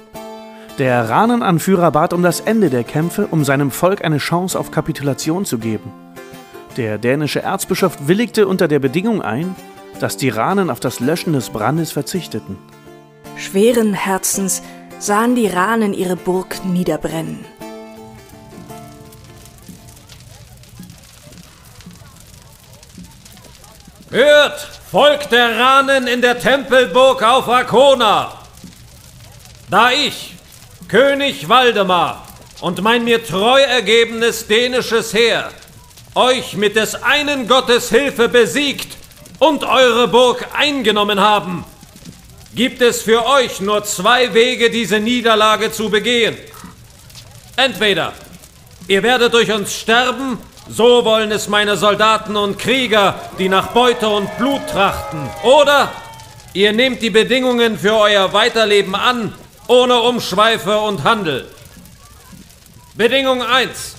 Der 0.78 1.08
Ranenanführer 1.08 1.92
bat 1.92 2.12
um 2.12 2.24
das 2.24 2.40
Ende 2.40 2.70
der 2.70 2.82
Kämpfe, 2.82 3.28
um 3.30 3.44
seinem 3.44 3.70
Volk 3.70 4.04
eine 4.04 4.18
Chance 4.18 4.58
auf 4.58 4.72
Kapitulation 4.72 5.44
zu 5.44 5.58
geben. 5.58 5.92
Der 6.76 6.98
dänische 6.98 7.42
Erzbischof 7.42 7.96
willigte 8.08 8.48
unter 8.48 8.66
der 8.66 8.80
Bedingung 8.80 9.22
ein, 9.22 9.54
dass 10.00 10.16
die 10.16 10.28
Ranen 10.28 10.70
auf 10.70 10.80
das 10.80 10.98
Löschen 10.98 11.34
des 11.34 11.50
Brandes 11.50 11.92
verzichteten. 11.92 12.58
Schweren 13.36 13.94
Herzens 13.94 14.60
sahen 14.98 15.36
die 15.36 15.46
Ranen 15.46 15.94
ihre 15.94 16.16
Burg 16.16 16.64
niederbrennen. 16.64 17.55
Hört, 24.16 24.66
Volk 24.90 25.28
der 25.28 25.58
Ranen 25.58 26.06
in 26.06 26.22
der 26.22 26.40
Tempelburg 26.40 27.22
auf 27.22 27.50
Arkona! 27.50 28.32
Da 29.68 29.90
ich, 29.90 30.32
König 30.88 31.50
Waldemar 31.50 32.26
und 32.62 32.80
mein 32.80 33.04
mir 33.04 33.22
treu 33.22 33.60
ergebenes 33.60 34.46
dänisches 34.46 35.12
Heer 35.12 35.50
euch 36.14 36.54
mit 36.54 36.76
des 36.76 36.94
einen 36.94 37.46
Gottes 37.46 37.90
Hilfe 37.90 38.30
besiegt 38.30 38.96
und 39.38 39.64
eure 39.64 40.08
Burg 40.08 40.46
eingenommen 40.56 41.20
haben, 41.20 41.66
gibt 42.54 42.80
es 42.80 43.02
für 43.02 43.26
euch 43.26 43.60
nur 43.60 43.84
zwei 43.84 44.32
Wege, 44.32 44.70
diese 44.70 44.98
Niederlage 44.98 45.72
zu 45.72 45.90
begehen. 45.90 46.38
Entweder 47.56 48.14
ihr 48.88 49.02
werdet 49.02 49.34
durch 49.34 49.52
uns 49.52 49.74
sterben 49.74 50.38
So 50.68 51.04
wollen 51.04 51.30
es 51.30 51.48
meine 51.48 51.76
Soldaten 51.76 52.36
und 52.36 52.58
Krieger, 52.58 53.14
die 53.38 53.48
nach 53.48 53.68
Beute 53.68 54.08
und 54.08 54.36
Blut 54.36 54.66
trachten. 54.68 55.30
Oder 55.44 55.92
ihr 56.54 56.72
nehmt 56.72 57.02
die 57.02 57.10
Bedingungen 57.10 57.78
für 57.78 57.94
euer 57.94 58.32
Weiterleben 58.32 58.96
an, 58.96 59.32
ohne 59.68 60.00
Umschweife 60.00 60.78
und 60.78 61.04
Handel. 61.04 61.48
Bedingung 62.94 63.42
1. 63.42 63.94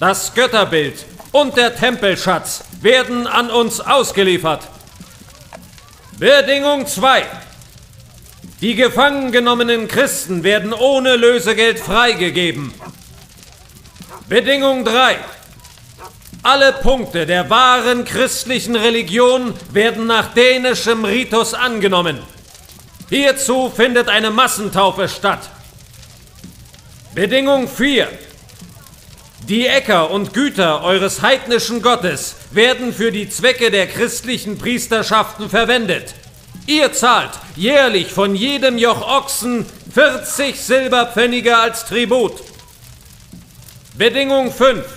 Das 0.00 0.34
Götterbild 0.34 1.04
und 1.30 1.56
der 1.56 1.76
Tempelschatz 1.76 2.64
werden 2.80 3.28
an 3.28 3.50
uns 3.50 3.80
ausgeliefert. 3.80 4.62
Bedingung 6.18 6.86
2. 6.86 7.22
Die 8.60 8.74
gefangen 8.74 9.30
genommenen 9.30 9.86
Christen 9.86 10.42
werden 10.42 10.72
ohne 10.72 11.14
Lösegeld 11.14 11.78
freigegeben. 11.78 12.74
Bedingung 14.28 14.84
3. 14.84 15.18
Alle 16.48 16.72
Punkte 16.72 17.26
der 17.26 17.50
wahren 17.50 18.04
christlichen 18.04 18.76
Religion 18.76 19.52
werden 19.72 20.06
nach 20.06 20.32
dänischem 20.32 21.04
Ritus 21.04 21.54
angenommen. 21.54 22.20
Hierzu 23.10 23.68
findet 23.68 24.08
eine 24.08 24.30
Massentaufe 24.30 25.08
statt. 25.08 25.50
Bedingung 27.16 27.66
4. 27.66 28.06
Die 29.48 29.66
Äcker 29.66 30.12
und 30.12 30.34
Güter 30.34 30.84
eures 30.84 31.20
heidnischen 31.20 31.82
Gottes 31.82 32.36
werden 32.52 32.94
für 32.94 33.10
die 33.10 33.28
Zwecke 33.28 33.72
der 33.72 33.88
christlichen 33.88 34.56
Priesterschaften 34.56 35.50
verwendet. 35.50 36.14
Ihr 36.68 36.92
zahlt 36.92 37.32
jährlich 37.56 38.12
von 38.12 38.36
jedem 38.36 38.78
Joch 38.78 39.02
Ochsen 39.02 39.66
40 39.92 40.60
Silberpfennige 40.60 41.56
als 41.56 41.86
Tribut. 41.86 42.40
Bedingung 43.98 44.52
5. 44.52 44.95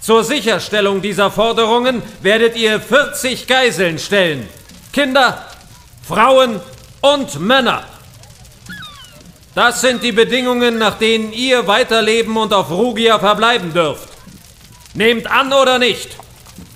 Zur 0.00 0.24
Sicherstellung 0.24 1.02
dieser 1.02 1.30
Forderungen 1.30 2.02
werdet 2.22 2.56
ihr 2.56 2.80
40 2.80 3.46
Geiseln 3.46 3.98
stellen. 3.98 4.48
Kinder, 4.92 5.44
Frauen 6.06 6.60
und 7.02 7.38
Männer. 7.38 7.84
Das 9.54 9.80
sind 9.80 10.02
die 10.02 10.12
Bedingungen, 10.12 10.78
nach 10.78 10.96
denen 10.96 11.32
ihr 11.32 11.66
weiterleben 11.66 12.36
und 12.36 12.54
auf 12.54 12.70
Rugia 12.70 13.18
verbleiben 13.18 13.74
dürft. 13.74 14.08
Nehmt 14.94 15.30
an 15.30 15.52
oder 15.52 15.78
nicht. 15.78 16.16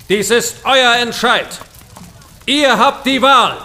Dies 0.07 0.29
ist 0.29 0.57
euer 0.63 0.95
Entscheid. 0.97 1.47
Ihr 2.45 2.77
habt 2.77 3.07
die 3.07 3.21
Wahl. 3.21 3.57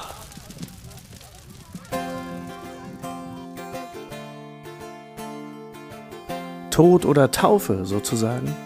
Tod 6.70 7.04
oder 7.04 7.30
Taufe 7.30 7.84
sozusagen. 7.84 8.56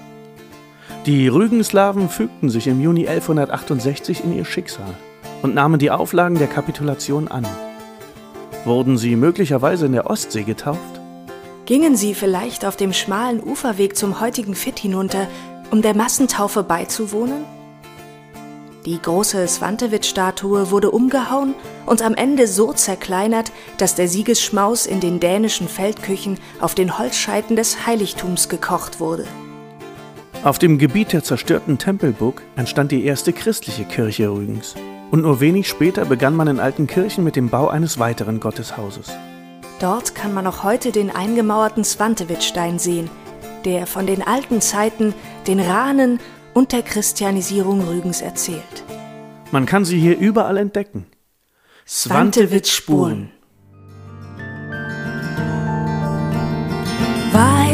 Die 1.07 1.29
Rügenslawen 1.29 2.09
fügten 2.09 2.49
sich 2.49 2.67
im 2.67 2.81
Juni 2.81 3.07
1168 3.07 4.25
in 4.25 4.35
ihr 4.35 4.47
Schicksal 4.47 4.95
und 5.43 5.55
nahmen 5.55 5.79
die 5.79 5.91
Auflagen 5.91 6.39
der 6.39 6.47
Kapitulation 6.47 7.29
an. 7.29 7.47
Wurden 8.65 8.97
sie 8.97 9.15
möglicherweise 9.15 9.85
in 9.85 9.93
der 9.93 10.09
Ostsee 10.09 10.45
getauft? 10.45 10.81
Gingen 11.67 11.95
sie 11.95 12.15
vielleicht 12.15 12.65
auf 12.65 12.77
dem 12.77 12.95
schmalen 12.95 13.43
Uferweg 13.45 13.99
zum 13.99 14.19
heutigen 14.19 14.55
Fitt 14.55 14.79
hinunter, 14.79 15.29
um 15.71 15.83
der 15.83 15.95
Massentaufe 15.95 16.63
beizuwohnen? 16.63 17.45
Die 18.87 19.01
große 19.01 19.47
Svantevit-Statue 19.47 20.71
wurde 20.71 20.91
umgehauen 20.91 21.55
und 21.85 22.01
am 22.01 22.15
Ende 22.15 22.47
so 22.47 22.73
zerkleinert, 22.73 23.53
dass 23.77 23.95
der 23.95 24.09
Siegesschmaus 24.09 24.87
in 24.87 25.01
den 25.01 25.21
dänischen 25.21 25.69
Feldküchen 25.69 26.39
auf 26.61 26.75
den 26.75 26.97
Holzscheiten 26.99 27.57
des 27.57 27.87
Heiligtums 27.87 28.49
gekocht 28.49 29.01
wurde. 29.01 29.27
Auf 30.45 30.59
dem 30.59 30.77
Gebiet 30.77 31.15
der 31.15 31.25
zerstörten 31.25 31.79
Tempelburg 31.79 32.43
entstand 32.55 32.93
die 32.93 33.07
erste 33.07 33.33
christliche 33.33 33.87
Kirche 33.87 34.29
Rügens. 34.29 34.75
Und 35.11 35.23
nur 35.23 35.41
wenig 35.41 35.67
später 35.67 36.05
begann 36.05 36.37
man 36.37 36.49
in 36.49 36.61
alten 36.61 36.87
Kirchen 36.87 37.25
mit 37.25 37.35
dem 37.35 37.49
Bau 37.49 37.69
eines 37.69 37.99
weiteren 37.99 38.41
Gotteshauses. 38.41 39.11
Dort 39.81 40.15
kann 40.15 40.35
man 40.35 40.45
noch 40.45 40.63
heute 40.63 40.93
den 40.93 41.11
eingemauerten 41.11 41.83
Svantevit-Stein 41.83 42.79
sehen, 42.79 43.09
der 43.65 43.87
von 43.87 44.07
den 44.07 44.21
alten 44.21 44.61
Zeiten, 44.61 45.15
den 45.47 45.61
Rahnen 45.61 46.21
und 46.53 46.73
der 46.73 46.83
Christianisierung 46.83 47.81
Rügens 47.81 48.21
erzählt. 48.21 48.85
Man 49.51 49.65
kann 49.65 49.87
sie 49.87 49.99
hier 49.99 50.19
überall 50.19 50.59
entdecken. 50.59 51.07
Svantevit-Spuren. 51.87 53.31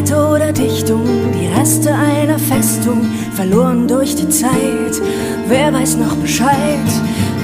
Wahrheit 0.01 0.13
oder 0.13 0.53
Dichtung, 0.53 1.05
die 1.35 1.47
Reste 1.59 1.93
einer 1.93 2.39
Festung, 2.39 3.03
verloren 3.35 3.87
durch 3.87 4.15
die 4.15 4.29
Zeit. 4.29 5.01
Wer 5.49 5.73
weiß 5.73 5.97
noch 5.97 6.17
Bescheid? 6.17 6.79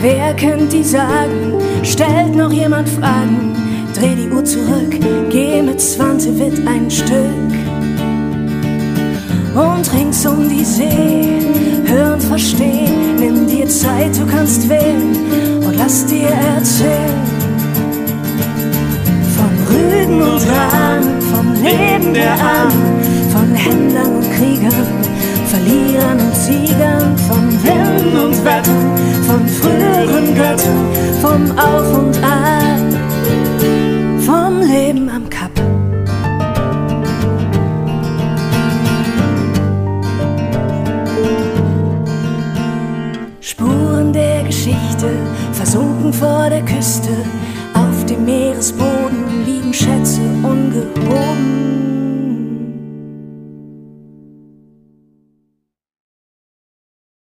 Wer 0.00 0.34
kennt 0.34 0.72
die 0.72 0.82
Sagen? 0.82 1.54
Stellt 1.82 2.34
noch 2.34 2.52
jemand 2.52 2.88
Fragen? 2.88 3.54
Dreh 3.94 4.14
die 4.14 4.30
Uhr 4.30 4.44
zurück, 4.44 4.98
geh 5.30 5.62
mit 5.62 5.80
Svantevit 5.80 6.66
ein 6.66 6.90
Stück. 6.90 7.52
Und 9.54 9.92
rings 9.94 10.26
um 10.26 10.48
die 10.48 10.64
See, 10.64 11.40
hör 11.86 12.14
und 12.14 12.22
versteh, 12.22 12.88
nimm 13.18 13.46
dir 13.46 13.68
Zeit, 13.68 14.18
du 14.18 14.26
kannst 14.26 14.68
wählen 14.68 15.16
und 15.66 15.76
lass 15.78 16.04
dir 16.06 16.28
erzählen. 16.28 17.36
Von 19.76 19.84
Rügen 19.90 20.22
und 20.22 20.42
Rahn, 20.48 21.20
vom 21.20 21.52
Leben 21.62 22.14
der 22.14 22.32
Ahnen, 22.32 23.02
von 23.30 23.54
Händlern 23.54 24.16
und 24.16 24.32
Kriegern, 24.32 24.86
Verlierern 25.48 26.18
und 26.18 26.34
Siegern, 26.34 27.18
von 27.28 27.52
Winden 27.62 28.18
und 28.18 28.42
Wettern, 28.42 28.96
von 29.26 29.46
früheren 29.46 30.34
Göttern, 30.34 30.86
vom 31.20 31.58
Auf 31.58 31.98
und 31.98 32.16
Ab, 32.24 32.80
vom 34.24 34.62
Leben 34.62 35.10
am 35.10 35.28
Kap. 35.28 35.50
Spuren 43.40 44.14
der 44.14 44.42
Geschichte, 44.44 45.10
versunken 45.52 46.14
vor 46.14 46.48
der 46.48 46.62
Küste, 46.62 47.10
auf 47.74 48.06
dem 48.06 48.24
Meeresboden 48.24 48.95